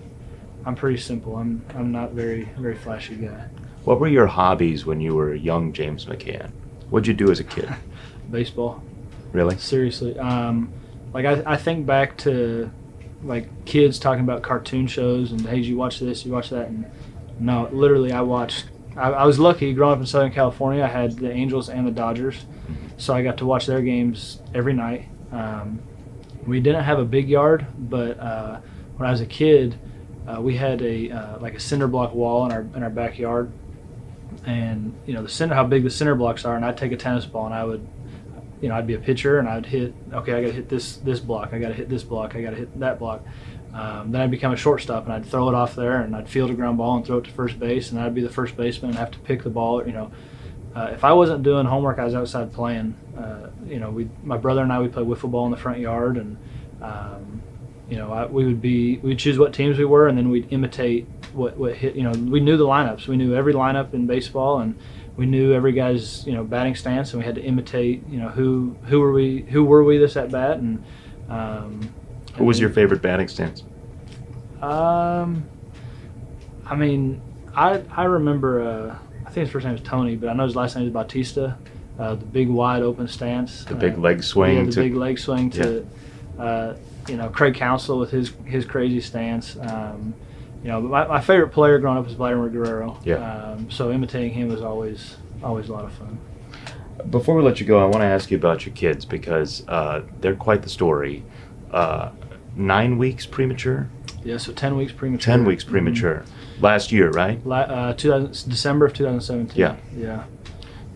I'm 0.65 0.75
pretty 0.75 0.99
simple. 0.99 1.37
I'm 1.37 1.65
I'm 1.75 1.93
not 1.93 2.13
very 2.13 2.45
very 2.59 2.77
flashy 2.77 3.17
guy. 3.17 3.49
What 3.85 4.01
were 4.01 4.09
your 4.09 4.27
hobbies 4.27 4.85
when 4.85 5.01
you 5.01 5.15
were 5.15 5.35
young 5.35 5.73
James 5.73 6.05
McCann? 6.05 6.51
What'd 6.91 7.07
you 7.07 7.15
do 7.15 7.31
as 7.31 7.41
a 7.41 7.45
kid? 7.45 7.69
Baseball. 8.31 8.83
Really? 9.33 9.57
Seriously. 9.59 10.19
Um, 10.19 10.73
like 11.13 11.25
I, 11.25 11.43
I 11.47 11.57
think 11.57 11.87
back 11.87 12.17
to 12.19 12.71
like 13.23 13.65
kids 13.65 13.99
talking 13.99 14.25
about 14.25 14.43
cartoon 14.43 14.87
shows 14.87 15.33
and 15.33 15.47
hey, 15.47 15.59
you 15.59 15.77
watch 15.77 16.01
this, 16.01 16.25
you 16.25 16.33
watch 16.33 16.51
that, 16.51 16.69
and 16.69 16.91
no, 17.39 17.69
literally, 17.73 18.13
I 18.13 18.21
watched. 18.21 18.67
I, 18.97 19.11
I, 19.11 19.25
was 19.25 19.39
lucky 19.39 19.73
growing 19.73 19.95
up 19.95 20.01
in 20.01 20.07
Southern 20.07 20.33
California. 20.33 20.85
I 20.85 20.89
had 20.89 21.13
the 21.13 21.31
Angels 21.31 21.69
and 21.69 21.87
the 21.87 21.91
Dodgers, 21.91 22.45
so 22.99 23.15
I 23.15 23.23
got 23.23 23.39
to 23.39 23.47
watch 23.47 23.67
their 23.67 23.81
games 23.81 24.41
every 24.55 24.75
night. 24.75 25.09
Um, 25.33 25.81
we 26.47 26.61
didn't 26.61 26.85
have 26.85 26.99
a 26.99 27.05
big 27.05 27.29
yard, 27.29 27.67
but 27.79 28.19
uh, 28.19 28.61
when 28.97 29.09
I 29.09 29.13
was 29.13 29.21
a 29.21 29.27
kid, 29.27 29.79
uh, 30.37 30.41
we 30.41 30.57
had 30.57 30.83
a 30.83 31.11
uh, 31.11 31.39
like 31.39 31.55
a 31.55 31.61
cinder 31.61 31.89
block 31.89 32.15
wall 32.15 32.47
in 32.47 32.53
our 32.53 32.63
in 32.75 32.83
our 32.83 32.91
backyard, 32.91 33.51
and 34.47 34.95
you 35.07 35.15
know 35.15 35.23
the 35.23 35.29
center 35.29 35.55
how 35.55 35.65
big 35.65 35.85
the 35.85 35.91
cinder 35.91 36.15
blocks 36.15 36.45
are, 36.45 36.57
and 36.57 36.65
I'd 36.65 36.77
take 36.77 36.93
a 36.93 36.97
tennis 36.97 37.27
ball 37.27 37.47
and 37.47 37.55
I 37.55 37.65
would 37.65 37.87
you 38.61 38.69
know, 38.69 38.75
I'd 38.75 38.87
be 38.87 38.95
a 38.95 38.99
pitcher 38.99 39.39
and 39.39 39.49
I'd 39.49 39.67
hit, 39.67 39.95
okay, 40.13 40.35
I 40.35 40.43
got 40.43 40.49
to 40.49 40.53
hit 40.53 40.69
this 40.69 40.97
this 40.97 41.21
block, 41.21 41.53
I 41.53 41.59
got 41.59 41.69
to 41.69 41.75
hit 41.75 41.89
this 41.89 42.03
block, 42.03 42.37
I 42.37 42.43
got 42.43 42.51
to 42.51 42.57
hit 42.57 42.81
that 42.81 42.99
block. 42.99 43.25
Um, 43.73 44.11
then 44.11 44.21
I'd 44.21 44.31
become 44.31 44.53
a 44.53 44.57
shortstop 44.57 45.05
and 45.05 45.13
I'd 45.13 45.25
throw 45.25 45.49
it 45.49 45.55
off 45.55 45.77
there 45.77 46.03
and 46.03 46.15
I'd 46.15 46.29
field 46.29 46.51
a 46.51 46.55
ground 46.55 46.77
ball 46.77 46.97
and 46.97 47.07
throw 47.07 47.19
it 47.19 47.25
to 47.25 47.31
first 47.31 47.59
base 47.59 47.91
and 47.91 48.01
I'd 48.01 48.15
be 48.15 48.21
the 48.21 48.29
first 48.29 48.57
baseman 48.57 48.91
and 48.91 48.99
have 48.99 49.13
to 49.13 49.19
pick 49.21 49.45
the 49.45 49.51
ball. 49.51 49.87
You 49.87 49.93
know, 49.93 50.13
uh, 50.75 50.91
if 50.93 51.05
I 51.05 51.13
wasn't 51.13 51.43
doing 51.43 51.67
homework, 51.67 51.99
I 51.99 52.05
was 52.05 52.15
outside 52.15 52.53
playing. 52.53 52.97
Uh, 53.17 53.51
you 53.65 53.79
know, 53.79 53.91
we, 53.91 54.11
my 54.23 54.37
brother 54.37 54.63
and 54.63 54.73
I, 54.73 54.81
we 54.81 54.89
play 54.89 55.05
wiffle 55.05 55.31
ball 55.31 55.45
in 55.47 55.53
the 55.53 55.57
front 55.57 55.79
yard 55.79 56.17
and, 56.17 56.37
um, 56.83 57.43
you 57.91 57.97
know, 57.97 58.13
I, 58.13 58.27
we 58.27 58.47
would 58.47 58.63
be, 58.63 58.99
we'd 58.99 59.19
choose 59.19 59.39
what 59.39 59.53
teams 59.53 59.77
we 59.77 59.85
were 59.85 60.09
and 60.09 60.17
then 60.17 60.31
we'd 60.31 60.51
imitate 60.51 61.07
what, 61.33 61.57
what 61.57 61.75
hit, 61.75 61.95
you 61.97 62.03
know, 62.03 62.13
we 62.13 62.41
knew 62.41 62.57
the 62.57 62.67
lineups. 62.67 63.07
We 63.07 63.17
knew 63.17 63.35
every 63.35 63.53
lineup 63.53 63.93
in 63.93 64.07
baseball 64.07 64.61
and, 64.61 64.79
we 65.21 65.27
knew 65.27 65.53
every 65.53 65.73
guy's 65.73 66.27
you 66.27 66.33
know 66.33 66.45
batting 66.45 66.75
stance, 66.75 67.13
and 67.13 67.21
we 67.21 67.27
had 67.27 67.35
to 67.35 67.43
imitate 67.43 68.09
you 68.09 68.19
know 68.19 68.29
who 68.29 68.75
who 68.85 69.01
were 69.01 69.13
we 69.13 69.43
who 69.43 69.63
were 69.65 69.85
we 69.85 69.99
this 69.99 70.17
at 70.17 70.31
bat 70.31 70.59
and. 70.59 70.83
Um, 71.29 71.93
Who 72.37 72.45
was 72.45 72.59
your 72.59 72.71
favorite 72.71 73.03
batting 73.03 73.29
stance? 73.29 73.63
Um, 74.63 75.45
I 76.65 76.75
mean, 76.75 77.21
I 77.55 77.83
I 77.91 78.05
remember. 78.05 78.63
Uh, 78.63 78.99
I 79.27 79.31
think 79.31 79.45
his 79.45 79.51
first 79.51 79.67
name 79.67 79.75
was 79.75 79.83
Tony, 79.83 80.17
but 80.17 80.31
I 80.31 80.33
know 80.33 80.45
his 80.45 80.57
last 80.57 80.75
name 80.75 80.87
is 80.87 80.93
Bautista. 80.93 81.59
Uh, 81.99 82.15
the 82.15 82.25
big 82.25 82.49
wide 82.49 82.83
open 82.83 83.07
stance. 83.07 83.65
The 83.67 83.75
big 83.75 83.95
uh, 83.95 83.99
leg 83.99 84.25
swing. 84.25 84.57
Yeah, 84.57 84.65
the 84.65 84.73
to, 84.73 84.81
big 84.81 84.95
leg 84.95 85.19
swing 85.19 85.51
to, 85.51 85.87
yeah. 86.39 86.43
uh, 86.43 86.77
you 87.11 87.17
know, 87.17 87.29
Craig 87.29 87.55
Counsell 87.55 87.99
with 87.99 88.11
his 88.11 88.33
his 88.45 88.65
crazy 88.65 89.01
stance. 89.01 89.57
Um, 89.61 90.15
you 90.63 90.69
know, 90.69 90.81
my, 90.81 91.07
my 91.07 91.21
favorite 91.21 91.49
player 91.49 91.79
growing 91.79 91.99
up 91.99 92.05
was 92.05 92.15
Vladimir 92.15 92.49
Guerrero. 92.49 92.99
Yeah. 93.05 93.17
Um, 93.17 93.71
so 93.71 93.91
imitating 93.91 94.33
him 94.33 94.49
was 94.49 94.63
always 94.63 95.17
always 95.43 95.69
a 95.69 95.73
lot 95.73 95.85
of 95.85 95.93
fun. 95.93 96.19
Before 97.09 97.35
we 97.35 97.43
let 97.43 97.61
you 97.61 97.67
go, 97.67 97.81
I 97.81 97.85
want 97.85 97.99
to 97.99 98.05
ask 98.05 98.31
you 98.31 98.37
about 98.37 98.67
your 98.67 98.75
kids 98.75 99.05
because 99.05 99.67
uh, 99.69 100.03
they're 100.21 100.37
quite 100.37 100.63
the 100.63 100.69
story. 100.69 101.25
Uh, 101.73 102.11
nine 102.55 102.99
weeks 102.99 103.27
premature. 103.27 103.89
Yeah, 104.23 104.37
so 104.37 104.53
ten 104.53 104.77
weeks 104.77 104.93
premature. 104.93 105.35
Ten 105.35 105.45
weeks 105.45 105.65
premature. 105.65 106.25
Mm-hmm. 106.25 106.63
Last 106.63 106.93
year, 106.93 107.11
right? 107.11 107.45
La- 107.47 107.61
uh, 107.61 107.95
2000, 107.95 108.51
December 108.51 108.87
of 108.87 108.93
2017. 108.93 109.57
Yeah. 109.59 109.77
Yeah. 109.97 110.25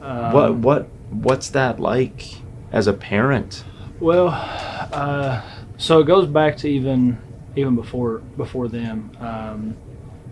Um, 0.02 0.32
what 0.32 0.54
what 0.56 0.88
what's 1.10 1.48
that 1.50 1.80
like 1.80 2.34
as 2.70 2.86
a 2.86 2.92
parent? 2.92 3.64
Well, 3.98 4.28
uh, 4.28 5.40
so 5.76 6.00
it 6.00 6.04
goes 6.04 6.26
back 6.26 6.56
to 6.58 6.68
even 6.68 7.18
even 7.56 7.76
before 7.76 8.18
before 8.36 8.68
them. 8.68 9.10
Um, 9.20 9.76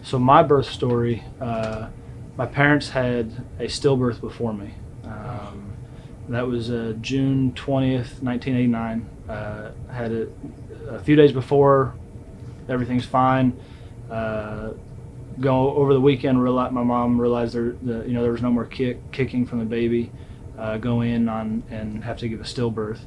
so 0.02 0.18
my 0.18 0.42
birth 0.42 0.66
story, 0.66 1.22
uh, 1.40 1.88
my 2.36 2.46
parents 2.46 2.90
had 2.90 3.44
a 3.58 3.64
stillbirth 3.64 4.20
before 4.20 4.52
me. 4.52 4.74
Um, 5.04 5.72
that 6.28 6.46
was 6.46 6.70
uh, 6.70 6.94
June 7.00 7.52
twentieth, 7.54 8.22
nineteen 8.22 8.56
eighty 8.56 8.66
nine. 8.66 9.08
Uh, 9.28 9.70
had 9.90 10.12
it 10.12 10.32
a 10.88 10.98
few 10.98 11.16
days 11.16 11.32
before. 11.32 11.94
Everything's 12.68 13.04
fine. 13.04 13.58
Uh, 14.10 14.72
go 15.40 15.74
over 15.74 15.94
the 15.94 16.00
weekend. 16.00 16.42
Realize, 16.42 16.72
my 16.72 16.82
mom 16.82 17.20
realized 17.20 17.54
there, 17.54 17.74
the, 17.82 18.04
you 18.06 18.14
know, 18.14 18.22
there 18.22 18.32
was 18.32 18.42
no 18.42 18.50
more 18.50 18.66
kick, 18.66 19.10
kicking 19.10 19.46
from 19.46 19.58
the 19.58 19.64
baby. 19.64 20.10
Uh, 20.58 20.76
go 20.76 21.00
in 21.00 21.28
on 21.28 21.62
and 21.70 22.04
have 22.04 22.18
to 22.18 22.28
give 22.28 22.40
a 22.40 22.44
stillbirth. 22.44 23.00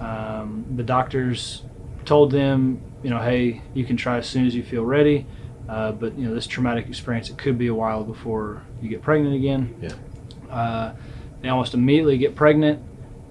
Um, 0.00 0.64
the 0.76 0.82
doctors 0.82 1.62
told 2.04 2.30
them, 2.30 2.80
you 3.02 3.10
know, 3.10 3.20
hey, 3.20 3.62
you 3.74 3.84
can 3.84 3.96
try 3.96 4.18
as 4.18 4.26
soon 4.28 4.46
as 4.46 4.54
you 4.54 4.62
feel 4.62 4.84
ready. 4.84 5.26
Uh, 5.68 5.92
but 5.92 6.16
you 6.18 6.28
know, 6.28 6.34
this 6.34 6.46
traumatic 6.46 6.88
experience, 6.88 7.30
it 7.30 7.38
could 7.38 7.56
be 7.56 7.68
a 7.68 7.74
while 7.74 8.04
before 8.04 8.62
you 8.82 8.88
get 8.88 9.02
pregnant 9.02 9.34
again. 9.34 9.74
Yeah. 9.80 10.54
Uh, 10.54 10.94
they 11.40 11.48
almost 11.48 11.74
immediately 11.74 12.18
get 12.18 12.34
pregnant, 12.34 12.82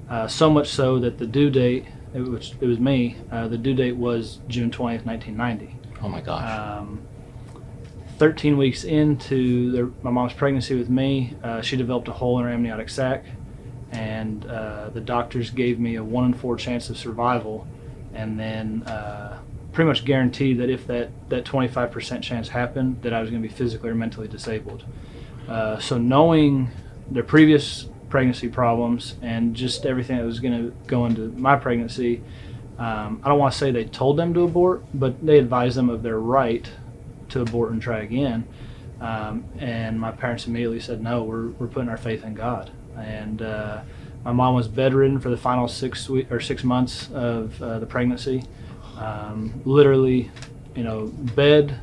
uh, 0.10 0.28
so 0.28 0.50
much 0.50 0.70
so 0.70 1.00
that 1.00 1.18
the 1.18 1.28
due 1.28 1.50
date, 1.50 1.86
it, 2.14 2.22
which 2.22 2.54
it 2.60 2.66
was 2.66 2.80
me, 2.80 3.18
uh, 3.32 3.48
the 3.48 3.58
due 3.58 3.74
date 3.74 3.96
was 3.96 4.40
June 4.48 4.72
twentieth, 4.72 5.06
nineteen 5.06 5.38
ninety. 5.38 5.76
Oh 6.02 6.10
my 6.10 6.22
gosh. 6.22 6.50
Um, 6.50 7.02
13 8.18 8.58
weeks 8.58 8.84
into 8.84 9.72
their, 9.72 9.90
my 10.04 10.12
mom's 10.12 10.34
pregnancy 10.34 10.76
with 10.76 10.90
me, 10.90 11.34
uh, 11.44 11.62
she 11.62 11.76
developed 11.76 12.08
a 12.08 12.12
hole 12.12 12.40
in 12.40 12.46
her 12.46 12.52
amniotic 12.52 12.90
sac, 12.90 13.26
and 13.92 14.46
uh, 14.46 14.90
the 14.90 15.02
doctors 15.02 15.50
gave 15.50 15.80
me 15.80 15.96
a 15.96 16.04
one 16.04 16.26
in 16.26 16.34
four 16.34 16.56
chance 16.56 16.90
of 16.90 16.98
survival, 16.98 17.68
and 18.14 18.40
then 18.40 18.84
uh, 18.84 19.40
pretty 19.72 19.88
much 19.88 20.06
guaranteed 20.06 20.60
that 20.60 20.70
if 20.70 20.88
that 20.88 21.10
that 21.30 21.46
25% 21.46 22.22
chance 22.22 22.50
happened, 22.50 23.02
that 23.02 23.14
I 23.14 23.22
was 23.22 23.30
going 23.30 23.42
to 23.42 23.48
be 23.48 23.54
physically 23.54 23.90
or 23.90 23.96
mentally 23.96 24.28
disabled. 24.28 24.86
Uh, 25.48 25.80
so 25.80 25.98
knowing 25.98 26.70
their 27.10 27.24
previous 27.24 27.88
pregnancy 28.10 28.48
problems 28.48 29.16
and 29.22 29.56
just 29.56 29.86
everything 29.86 30.18
that 30.18 30.26
was 30.26 30.40
going 30.40 30.54
to 30.54 30.76
go 30.88 31.06
into 31.06 31.30
my 31.32 31.56
pregnancy, 31.56 32.22
um, 32.78 33.22
I 33.24 33.30
don't 33.30 33.40
want 33.40 33.54
to 33.54 33.60
say 33.60 33.72
they 33.72 33.86
told 33.86 34.18
them 34.18 34.34
to 34.36 34.44
abort, 34.44 34.84
but 34.94 35.26
they 35.26 35.38
advised 35.38 35.76
them 35.76 35.90
of 35.90 36.04
their 36.04 36.20
right 36.20 36.70
to 37.30 37.42
abort 37.42 37.72
and 37.72 37.82
try 37.82 38.00
again. 38.00 38.48
Um, 39.02 39.44
and 39.60 40.00
my 40.00 40.12
parents 40.12 40.48
immediately 40.48 40.80
said, 40.80 41.02
no, 41.02 41.24
we're, 41.24 41.48
we're 41.50 41.68
putting 41.68 41.90
our 41.90 41.98
faith 41.98 42.24
in 42.24 42.36
God. 42.36 42.72
And 42.96 43.42
uh, 43.42 43.82
my 44.24 44.32
mom 44.32 44.56
was 44.56 44.68
bedridden 44.68 45.20
for 45.20 45.30
the 45.30 45.38
final 45.38 45.68
six 45.68 46.10
week, 46.10 46.32
or 46.32 46.40
six 46.40 46.64
months 46.64 47.10
of 47.12 47.62
uh, 47.62 47.80
the 47.80 47.86
pregnancy. 47.86 48.44
Um, 48.98 49.62
literally, 49.66 50.32
you 50.76 50.84
know, 50.84 51.08
bed 51.08 51.80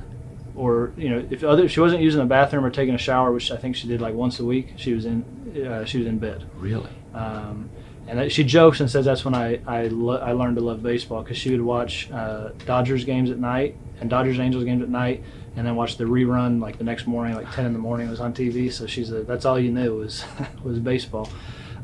or 0.54 0.92
you 0.96 1.08
know, 1.10 1.26
if 1.30 1.44
other 1.44 1.68
she 1.68 1.80
wasn't 1.80 2.02
using 2.02 2.20
the 2.20 2.26
bathroom 2.26 2.64
or 2.64 2.70
taking 2.70 2.94
a 2.94 2.98
shower, 2.98 3.32
which 3.32 3.50
I 3.50 3.56
think 3.56 3.76
she 3.76 3.88
did 3.88 4.00
like 4.00 4.14
once 4.14 4.40
a 4.40 4.44
week, 4.44 4.74
she 4.76 4.92
was 4.94 5.04
in 5.06 5.24
uh, 5.66 5.84
she 5.84 5.98
was 5.98 6.06
in 6.06 6.18
bed. 6.18 6.44
really? 6.56 6.90
Um, 7.14 7.70
and 8.06 8.30
she 8.32 8.42
jokes 8.42 8.80
and 8.80 8.90
says 8.90 9.04
that's 9.04 9.24
when 9.24 9.34
I 9.34 9.60
I, 9.66 9.86
lo- 9.88 10.18
I 10.18 10.32
learned 10.32 10.56
to 10.56 10.62
love 10.62 10.82
baseball 10.82 11.22
because 11.22 11.38
she 11.38 11.50
would 11.50 11.60
watch 11.60 12.10
uh, 12.10 12.50
Dodgers 12.66 13.04
games 13.04 13.30
at 13.30 13.38
night 13.38 13.76
and 14.00 14.10
Dodgers 14.10 14.38
Angels 14.38 14.64
games 14.64 14.82
at 14.82 14.88
night, 14.88 15.22
and 15.56 15.66
then 15.66 15.76
watch 15.76 15.96
the 15.96 16.04
rerun 16.04 16.60
like 16.60 16.78
the 16.78 16.84
next 16.84 17.06
morning, 17.06 17.34
like 17.36 17.52
ten 17.52 17.66
in 17.66 17.72
the 17.72 17.78
morning. 17.78 18.08
It 18.08 18.10
was 18.10 18.20
on 18.20 18.32
TV, 18.32 18.72
so 18.72 18.86
she's 18.86 19.12
a, 19.12 19.22
that's 19.22 19.44
all 19.44 19.58
you 19.58 19.70
knew 19.70 19.96
was 19.98 20.24
was 20.64 20.78
baseball. 20.78 21.28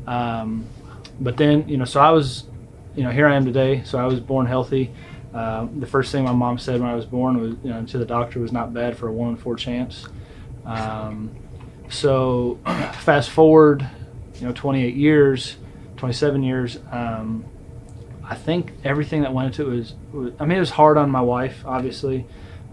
Um, 0.06 0.66
but 1.20 1.36
then 1.36 1.68
you 1.68 1.76
know, 1.76 1.84
so 1.84 2.00
I 2.00 2.10
was, 2.10 2.44
you 2.94 3.02
know, 3.02 3.10
here 3.10 3.26
I 3.26 3.36
am 3.36 3.44
today. 3.44 3.82
So 3.84 3.98
I 3.98 4.06
was 4.06 4.20
born 4.20 4.46
healthy. 4.46 4.92
Uh, 5.34 5.68
the 5.78 5.86
first 5.86 6.12
thing 6.12 6.24
my 6.24 6.32
mom 6.32 6.58
said 6.58 6.80
when 6.80 6.88
I 6.88 6.94
was 6.94 7.04
born 7.04 7.40
was, 7.40 7.56
you 7.62 7.70
know, 7.70 7.84
to 7.84 7.98
the 7.98 8.06
doctor 8.06 8.40
was 8.40 8.52
not 8.52 8.72
bad 8.72 8.96
for 8.96 9.08
a 9.08 9.12
one 9.12 9.30
in 9.30 9.36
four 9.36 9.56
chance. 9.56 10.06
Um, 10.64 11.36
so 11.88 12.58
fast 12.64 13.30
forward, 13.30 13.86
you 14.36 14.46
know, 14.46 14.52
28 14.52 14.94
years, 14.94 15.56
27 15.96 16.42
years. 16.42 16.78
Um, 16.90 17.44
I 18.24 18.34
think 18.34 18.72
everything 18.82 19.22
that 19.22 19.32
went 19.32 19.46
into 19.46 19.70
it 19.70 19.76
was, 19.76 19.94
was, 20.12 20.32
I 20.40 20.46
mean, 20.46 20.56
it 20.56 20.60
was 20.60 20.70
hard 20.70 20.96
on 20.96 21.10
my 21.10 21.20
wife, 21.20 21.62
obviously. 21.64 22.26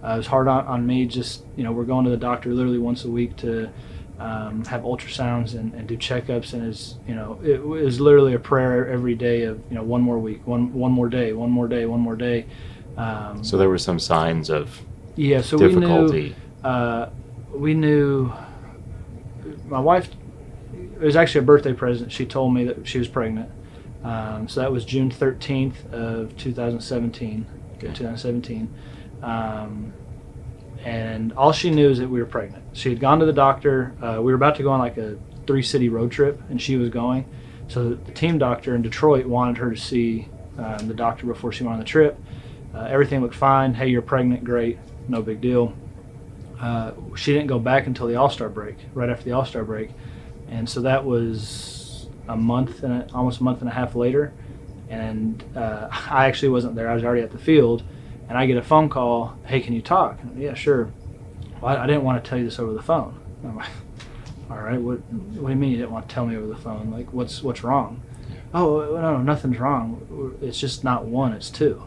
Uh, 0.03 0.13
it 0.13 0.17
was 0.17 0.27
hard 0.27 0.47
on, 0.47 0.65
on 0.65 0.87
me. 0.87 1.05
Just, 1.05 1.43
you 1.55 1.63
know, 1.63 1.71
we're 1.71 1.83
going 1.83 2.05
to 2.05 2.11
the 2.11 2.17
doctor 2.17 2.53
literally 2.53 2.79
once 2.79 3.05
a 3.05 3.09
week 3.09 3.35
to 3.37 3.69
um, 4.19 4.63
have 4.65 4.81
ultrasounds 4.81 5.53
and, 5.53 5.73
and 5.73 5.87
do 5.87 5.97
checkups. 5.97 6.53
And 6.53 6.67
is 6.67 6.95
you 7.07 7.15
know, 7.15 7.39
it 7.43 7.63
was 7.63 7.99
literally 7.99 8.33
a 8.33 8.39
prayer 8.39 8.87
every 8.87 9.15
day 9.15 9.43
of, 9.43 9.61
you 9.69 9.75
know, 9.75 9.83
one 9.83 10.01
more 10.01 10.19
week, 10.19 10.45
one, 10.45 10.73
one 10.73 10.91
more 10.91 11.09
day, 11.09 11.33
one 11.33 11.51
more 11.51 11.67
day, 11.67 11.85
one 11.85 11.99
more 11.99 12.15
day. 12.15 12.45
Um, 12.97 13.43
So 13.43 13.57
there 13.57 13.69
were 13.69 13.77
some 13.77 13.99
signs 13.99 14.49
of 14.49 14.81
yeah, 15.15 15.41
so 15.41 15.57
we 15.57 15.75
knew, 15.75 16.33
uh, 16.63 17.09
we 17.53 17.73
knew 17.75 18.33
my 19.67 19.79
wife 19.79 20.09
it 20.73 21.05
was 21.05 21.15
actually 21.15 21.39
a 21.39 21.43
birthday 21.43 21.73
present 21.73 22.11
she 22.11 22.25
told 22.25 22.53
me 22.53 22.63
that 22.63 22.87
she 22.87 22.97
was 22.97 23.07
pregnant 23.07 23.49
um, 24.03 24.47
so 24.47 24.59
that 24.61 24.71
was 24.71 24.85
june 24.85 25.09
13th 25.09 25.91
of 25.91 26.35
2017 26.37 27.45
Okay. 27.77 27.87
2017 27.87 28.73
um, 29.21 29.93
and 30.83 31.33
all 31.33 31.51
she 31.51 31.69
knew 31.69 31.89
is 31.89 31.99
that 31.99 32.09
we 32.09 32.19
were 32.19 32.25
pregnant. 32.25 32.63
She 32.73 32.89
had 32.89 32.99
gone 32.99 33.19
to 33.19 33.25
the 33.25 33.33
doctor 33.33 33.93
uh, 34.01 34.21
we 34.21 34.31
were 34.31 34.35
about 34.35 34.55
to 34.55 34.63
go 34.63 34.71
on 34.71 34.79
like 34.79 34.97
a 34.97 35.17
three 35.47 35.63
city 35.63 35.89
road 35.89 36.11
trip 36.11 36.41
and 36.49 36.61
she 36.61 36.77
was 36.77 36.89
going. 36.89 37.25
So 37.67 37.93
the 37.93 38.11
team 38.11 38.37
doctor 38.37 38.75
in 38.75 38.81
detroit 38.81 39.25
wanted 39.25 39.57
her 39.57 39.71
to 39.71 39.77
see 39.77 40.27
um, 40.57 40.87
the 40.87 40.93
doctor 40.93 41.25
before 41.25 41.51
she 41.51 41.63
went 41.63 41.73
on 41.73 41.79
the 41.79 41.85
trip. 41.85 42.17
Uh, 42.73 42.85
everything 42.89 43.21
looked 43.21 43.35
fine. 43.35 43.73
Hey 43.73 43.87
you're 43.87 44.01
pregnant. 44.01 44.43
Great. 44.43 44.77
No 45.07 45.21
big 45.21 45.41
deal. 45.41 45.73
Uh, 46.59 46.93
she 47.15 47.33
didn't 47.33 47.47
go 47.47 47.59
back 47.59 47.87
until 47.87 48.07
the 48.07 48.15
All 48.15 48.29
Star 48.29 48.47
break, 48.47 48.77
right 48.93 49.09
after 49.09 49.25
the 49.25 49.33
All 49.33 49.43
Star 49.43 49.65
break, 49.65 49.89
and 50.47 50.69
so 50.69 50.81
that 50.81 51.03
was 51.03 52.07
a 52.29 52.37
month 52.37 52.83
and 52.83 52.93
a, 52.93 53.13
almost 53.13 53.41
a 53.41 53.43
month 53.43 53.59
and 53.59 53.69
a 53.69 53.73
half 53.73 53.95
later. 53.95 54.33
And 54.89 55.43
uh, 55.57 55.89
I 56.09 56.27
actually 56.27 56.49
wasn't 56.49 56.75
there; 56.75 56.89
I 56.89 56.95
was 56.95 57.03
already 57.03 57.21
at 57.21 57.31
the 57.31 57.37
field, 57.37 57.83
and 58.33 58.39
I 58.39 58.47
get 58.47 58.57
a 58.57 58.63
phone 58.63 58.89
call. 58.89 59.37
Hey, 59.45 59.59
can 59.59 59.73
you 59.73 59.81
talk? 59.83 60.17
yeah, 60.35 60.55
sure. 60.55 60.91
Well, 61.61 61.77
I, 61.77 61.83
I 61.83 61.85
didn't 61.85 62.03
want 62.03 62.23
to 62.23 62.27
tell 62.27 62.39
you 62.39 62.45
this 62.45 62.57
over 62.57 62.73
the 62.73 62.81
phone. 62.81 63.15
I'm 63.43 63.55
like, 63.55 63.69
all 64.49 64.57
right. 64.57 64.81
What 64.81 65.01
What 65.11 65.49
do 65.49 65.49
you 65.49 65.55
mean 65.55 65.69
you 65.69 65.77
didn't 65.77 65.91
want 65.91 66.09
to 66.09 66.15
tell 66.15 66.25
me 66.25 66.35
over 66.35 66.47
the 66.47 66.55
phone? 66.55 66.89
Like, 66.89 67.13
what's 67.13 67.43
what's 67.43 67.63
wrong? 67.63 68.01
Oh 68.51 68.79
no, 68.79 68.99
no, 68.99 69.17
nothing's 69.17 69.59
wrong. 69.59 70.35
It's 70.41 70.59
just 70.59 70.83
not 70.83 71.05
one; 71.05 71.33
it's 71.33 71.51
two. 71.51 71.83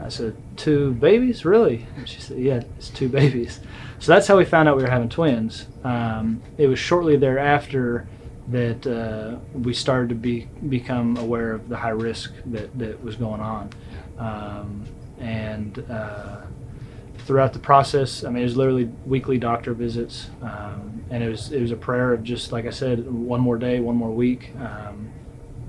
I 0.00 0.08
said, 0.08 0.34
two 0.56 0.94
babies, 0.94 1.44
really? 1.44 1.86
And 1.96 2.08
she 2.08 2.20
said, 2.20 2.38
yeah, 2.38 2.62
it's 2.76 2.88
two 2.88 3.08
babies. 3.20 3.60
So 4.00 4.10
that's 4.10 4.26
how 4.26 4.36
we 4.36 4.44
found 4.44 4.68
out 4.68 4.76
we 4.76 4.82
were 4.82 4.90
having 4.90 5.08
twins. 5.08 5.68
Um, 5.84 6.42
it 6.58 6.66
was 6.66 6.80
shortly 6.80 7.16
thereafter 7.16 8.08
that 8.48 8.84
uh, 8.84 9.38
we 9.56 9.72
started 9.72 10.08
to 10.08 10.16
be 10.16 10.48
become 10.68 11.16
aware 11.18 11.52
of 11.52 11.68
the 11.68 11.76
high 11.76 11.90
risk 11.90 12.32
that, 12.46 12.76
that 12.80 13.00
was 13.04 13.14
going 13.14 13.40
on. 13.40 13.70
Um, 14.18 14.84
and 15.22 15.84
uh, 15.88 16.42
throughout 17.18 17.52
the 17.52 17.58
process, 17.58 18.24
I 18.24 18.30
mean, 18.30 18.42
it 18.42 18.44
was 18.44 18.56
literally 18.56 18.90
weekly 19.06 19.38
doctor 19.38 19.72
visits, 19.72 20.30
um, 20.42 21.04
and 21.10 21.22
it 21.22 21.28
was 21.28 21.52
it 21.52 21.60
was 21.60 21.70
a 21.70 21.76
prayer 21.76 22.12
of 22.12 22.24
just 22.24 22.52
like 22.52 22.66
I 22.66 22.70
said, 22.70 23.08
one 23.10 23.40
more 23.40 23.56
day, 23.56 23.78
one 23.80 23.96
more 23.96 24.10
week, 24.10 24.50
um, 24.58 25.10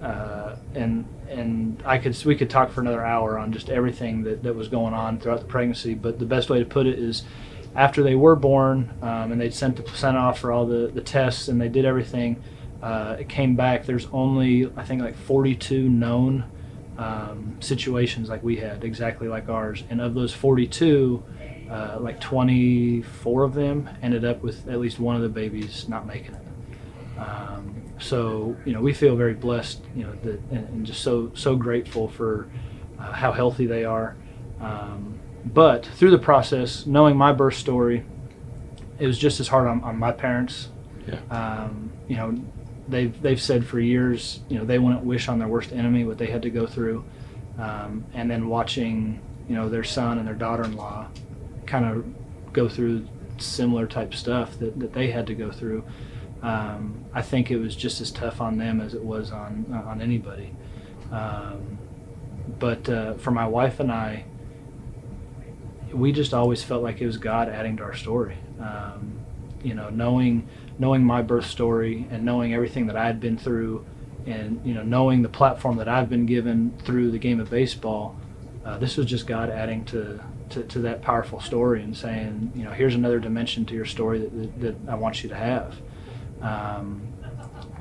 uh, 0.01 0.55
and 0.73 1.05
and 1.29 1.81
I 1.85 1.99
could 1.99 2.21
we 2.25 2.35
could 2.35 2.49
talk 2.49 2.71
for 2.71 2.81
another 2.81 3.05
hour 3.05 3.37
on 3.37 3.53
just 3.53 3.69
everything 3.69 4.23
that, 4.23 4.43
that 4.43 4.55
was 4.55 4.67
going 4.67 4.93
on 4.93 5.19
throughout 5.19 5.39
the 5.39 5.45
pregnancy. 5.45 5.93
But 5.93 6.17
the 6.17 6.25
best 6.25 6.49
way 6.49 6.59
to 6.59 6.65
put 6.65 6.87
it 6.87 6.97
is, 6.97 7.23
after 7.75 8.01
they 8.01 8.15
were 8.15 8.35
born, 8.35 8.91
um, 9.03 9.31
and 9.31 9.39
they'd 9.39 9.53
sent 9.53 9.75
the 9.75 9.83
placenta 9.83 10.17
off 10.17 10.39
for 10.39 10.51
all 10.51 10.65
the 10.65 10.87
the 10.87 11.01
tests, 11.01 11.47
and 11.47 11.61
they 11.61 11.69
did 11.69 11.85
everything. 11.85 12.41
Uh, 12.81 13.17
it 13.19 13.29
came 13.29 13.55
back. 13.55 13.85
There's 13.85 14.07
only 14.11 14.71
I 14.75 14.83
think 14.83 15.01
like 15.03 15.15
42 15.15 15.87
known 15.87 16.45
um, 16.97 17.57
situations 17.59 18.29
like 18.29 18.43
we 18.43 18.57
had, 18.57 18.83
exactly 18.83 19.27
like 19.27 19.49
ours, 19.49 19.83
and 19.89 20.01
of 20.01 20.13
those 20.13 20.33
42. 20.33 21.23
Uh, 21.69 21.97
like 22.01 22.19
24 22.19 23.43
of 23.43 23.53
them 23.55 23.89
ended 24.03 24.23
up 24.25 24.43
with 24.43 24.67
at 24.67 24.79
least 24.79 24.99
one 24.99 25.15
of 25.15 25.23
the 25.23 25.29
babies 25.29 25.87
not 25.87 26.05
making 26.05 26.35
it. 26.35 27.19
Um, 27.19 27.81
so 27.99 28.55
you 28.65 28.73
know 28.73 28.81
we 28.81 28.93
feel 28.93 29.15
very 29.15 29.33
blessed, 29.33 29.81
you 29.95 30.03
know, 30.03 30.13
that, 30.23 30.39
and, 30.51 30.67
and 30.67 30.85
just 30.85 31.01
so 31.01 31.31
so 31.33 31.55
grateful 31.55 32.09
for 32.09 32.47
uh, 32.99 33.11
how 33.13 33.31
healthy 33.31 33.65
they 33.65 33.85
are. 33.85 34.15
Um, 34.59 35.19
but 35.45 35.85
through 35.85 36.11
the 36.11 36.19
process, 36.19 36.85
knowing 36.85 37.17
my 37.17 37.33
birth 37.33 37.55
story, 37.55 38.05
it 38.99 39.07
was 39.07 39.17
just 39.17 39.39
as 39.39 39.47
hard 39.47 39.67
on, 39.67 39.81
on 39.83 39.97
my 39.97 40.11
parents. 40.11 40.69
Yeah. 41.07 41.19
Um, 41.29 41.91
you 42.07 42.15
know, 42.15 42.35
they've 42.87 43.19
they've 43.21 43.41
said 43.41 43.65
for 43.65 43.79
years, 43.79 44.41
you 44.49 44.57
know, 44.57 44.65
they 44.65 44.79
wouldn't 44.79 45.03
wish 45.03 45.27
on 45.27 45.39
their 45.39 45.47
worst 45.47 45.71
enemy 45.71 46.03
what 46.03 46.17
they 46.17 46.27
had 46.27 46.41
to 46.43 46.49
go 46.49 46.65
through, 46.67 47.03
um, 47.57 48.05
and 48.13 48.29
then 48.29 48.47
watching, 48.47 49.21
you 49.47 49.55
know, 49.55 49.69
their 49.69 49.83
son 49.83 50.17
and 50.17 50.27
their 50.27 50.35
daughter-in-law 50.35 51.07
kind 51.65 51.85
of 51.85 52.53
go 52.53 52.67
through 52.67 53.07
similar 53.37 53.87
type 53.87 54.13
stuff 54.13 54.57
that, 54.59 54.79
that 54.79 54.93
they 54.93 55.11
had 55.11 55.27
to 55.27 55.33
go 55.33 55.51
through. 55.51 55.83
Um, 56.41 57.05
I 57.13 57.21
think 57.21 57.51
it 57.51 57.57
was 57.57 57.75
just 57.75 58.01
as 58.01 58.11
tough 58.11 58.41
on 58.41 58.57
them 58.57 58.81
as 58.81 58.93
it 58.93 59.03
was 59.03 59.31
on 59.31 59.65
on 59.87 60.01
anybody. 60.01 60.53
Um, 61.11 61.77
but 62.59 62.89
uh, 62.89 63.13
for 63.15 63.31
my 63.31 63.47
wife 63.47 63.79
and 63.79 63.91
I, 63.91 64.25
we 65.93 66.11
just 66.11 66.33
always 66.33 66.63
felt 66.63 66.83
like 66.83 67.01
it 67.01 67.05
was 67.05 67.17
God 67.17 67.47
adding 67.49 67.77
to 67.77 67.83
our 67.83 67.93
story. 67.93 68.37
Um, 68.59 69.22
you 69.63 69.73
know, 69.73 69.89
knowing 69.89 70.47
knowing 70.79 71.03
my 71.03 71.21
birth 71.21 71.45
story 71.45 72.07
and 72.09 72.25
knowing 72.25 72.53
everything 72.53 72.87
that 72.87 72.95
I 72.95 73.05
had 73.05 73.19
been 73.19 73.37
through, 73.37 73.85
and 74.25 74.61
you 74.65 74.73
know, 74.73 74.83
knowing 74.83 75.21
the 75.21 75.29
platform 75.29 75.77
that 75.77 75.87
I've 75.87 76.09
been 76.09 76.25
given 76.25 76.77
through 76.83 77.11
the 77.11 77.19
game 77.19 77.39
of 77.39 77.49
baseball, 77.49 78.15
uh, 78.65 78.77
this 78.77 78.97
was 78.97 79.05
just 79.05 79.27
God 79.27 79.49
adding 79.49 79.85
to, 79.85 80.19
to, 80.49 80.63
to 80.63 80.79
that 80.79 81.01
powerful 81.01 81.39
story 81.39 81.83
and 81.83 81.95
saying, 81.95 82.51
you 82.55 82.63
know, 82.63 82.71
here's 82.71 82.95
another 82.95 83.19
dimension 83.19 83.65
to 83.65 83.73
your 83.73 83.85
story 83.85 84.19
that, 84.19 84.35
that, 84.37 84.61
that 84.61 84.91
I 84.91 84.95
want 84.95 85.23
you 85.23 85.29
to 85.29 85.35
have. 85.35 85.75
Um, 86.41 87.07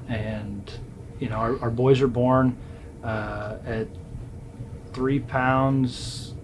and 0.09 0.71
you 1.19 1.29
know, 1.29 1.37
our, 1.37 1.61
our 1.63 1.71
boys 1.71 2.01
are 2.01 2.09
born 2.09 2.57
uh, 3.05 3.57
at 3.65 3.89
three 4.93 5.21
pounds 5.21 6.35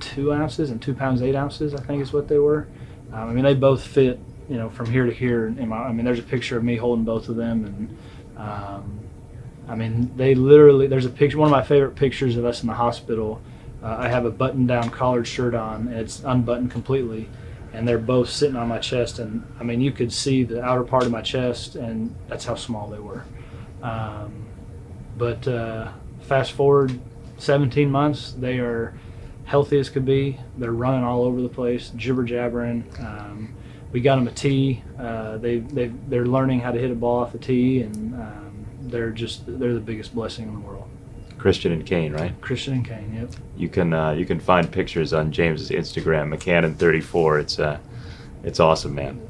two 0.00 0.32
ounces 0.32 0.70
and 0.70 0.80
two 0.80 0.94
pounds 0.94 1.22
eight 1.22 1.34
ounces. 1.34 1.74
I 1.74 1.80
think 1.80 2.02
is 2.02 2.12
what 2.12 2.28
they 2.28 2.38
were. 2.38 2.68
Um, 3.12 3.30
I 3.30 3.32
mean, 3.32 3.44
they 3.44 3.54
both 3.54 3.86
fit. 3.86 4.18
You 4.48 4.56
know, 4.56 4.70
from 4.70 4.90
here 4.90 5.04
to 5.04 5.12
here. 5.12 5.50
My, 5.50 5.76
I 5.76 5.92
mean, 5.92 6.06
there's 6.06 6.18
a 6.18 6.22
picture 6.22 6.56
of 6.56 6.64
me 6.64 6.76
holding 6.76 7.04
both 7.04 7.28
of 7.28 7.36
them, 7.36 7.66
and 7.66 7.98
um, 8.38 9.00
I 9.68 9.74
mean, 9.74 10.10
they 10.16 10.34
literally. 10.34 10.86
There's 10.86 11.04
a 11.04 11.10
picture. 11.10 11.36
One 11.36 11.48
of 11.48 11.52
my 11.52 11.62
favorite 11.62 11.96
pictures 11.96 12.36
of 12.36 12.46
us 12.46 12.62
in 12.62 12.66
the 12.66 12.74
hospital. 12.74 13.42
Uh, 13.82 13.96
I 13.98 14.08
have 14.08 14.24
a 14.24 14.30
button-down 14.30 14.90
collared 14.90 15.28
shirt 15.28 15.54
on, 15.54 15.88
and 15.88 15.98
it's 15.98 16.22
unbuttoned 16.24 16.70
completely, 16.70 17.28
and 17.72 17.86
they're 17.86 17.98
both 17.98 18.30
sitting 18.30 18.56
on 18.56 18.68
my 18.68 18.78
chest. 18.78 19.18
And 19.18 19.46
I 19.60 19.64
mean, 19.64 19.80
you 19.80 19.92
could 19.92 20.12
see 20.12 20.44
the 20.44 20.62
outer 20.62 20.82
part 20.82 21.04
of 21.04 21.12
my 21.12 21.22
chest, 21.22 21.76
and 21.76 22.14
that's 22.26 22.44
how 22.44 22.54
small 22.54 22.88
they 22.88 22.98
were. 22.98 23.24
Um, 23.82 24.46
but 25.16 25.46
uh, 25.46 25.92
fast 26.22 26.52
forward 26.52 26.98
17 27.38 27.90
months, 27.90 28.32
they 28.32 28.58
are 28.58 28.94
healthy 29.48 29.78
as 29.78 29.88
could 29.88 30.04
be. 30.04 30.38
They're 30.58 30.72
running 30.72 31.02
all 31.02 31.24
over 31.24 31.40
the 31.40 31.48
place, 31.48 31.90
jibber 31.96 32.22
jabbering. 32.22 32.84
Um, 33.00 33.54
we 33.90 34.00
got 34.00 34.16
them 34.16 34.28
a 34.28 34.32
tee. 34.32 34.84
Uh, 34.98 35.38
they 35.38 35.58
they 35.58 35.86
they're 36.08 36.26
learning 36.26 36.60
how 36.60 36.70
to 36.70 36.78
hit 36.78 36.90
a 36.90 36.94
ball 36.94 37.20
off 37.20 37.32
the 37.32 37.38
tee, 37.38 37.80
and 37.80 38.14
um, 38.14 38.66
they're 38.82 39.10
just 39.10 39.44
they're 39.46 39.74
the 39.74 39.80
biggest 39.80 40.14
blessing 40.14 40.46
in 40.46 40.54
the 40.54 40.60
world. 40.60 40.88
Christian 41.38 41.72
and 41.72 41.86
Kane, 41.86 42.12
right? 42.12 42.38
Christian 42.40 42.74
and 42.74 42.84
Kane, 42.86 43.14
yep. 43.14 43.30
You 43.56 43.68
can 43.68 43.94
uh, 43.94 44.12
you 44.12 44.26
can 44.26 44.38
find 44.38 44.70
pictures 44.70 45.14
on 45.14 45.32
James's 45.32 45.70
Instagram, 45.70 46.34
McCannon34. 46.36 47.40
It's 47.40 47.58
uh, 47.58 47.78
it's 48.44 48.60
awesome, 48.60 48.94
man. 48.94 49.20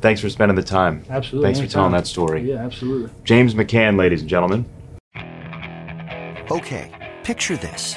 Thanks 0.00 0.20
for 0.20 0.28
spending 0.28 0.56
the 0.56 0.62
time. 0.62 1.02
Absolutely. 1.08 1.46
Thanks 1.46 1.60
for 1.60 1.72
telling 1.72 1.92
that 1.92 2.06
story. 2.06 2.42
Yeah, 2.42 2.56
absolutely. 2.56 3.10
James 3.24 3.54
McCann, 3.54 3.96
ladies 3.96 4.20
and 4.20 4.28
gentlemen. 4.28 4.66
Okay, 6.50 6.92
picture 7.24 7.56
this. 7.56 7.96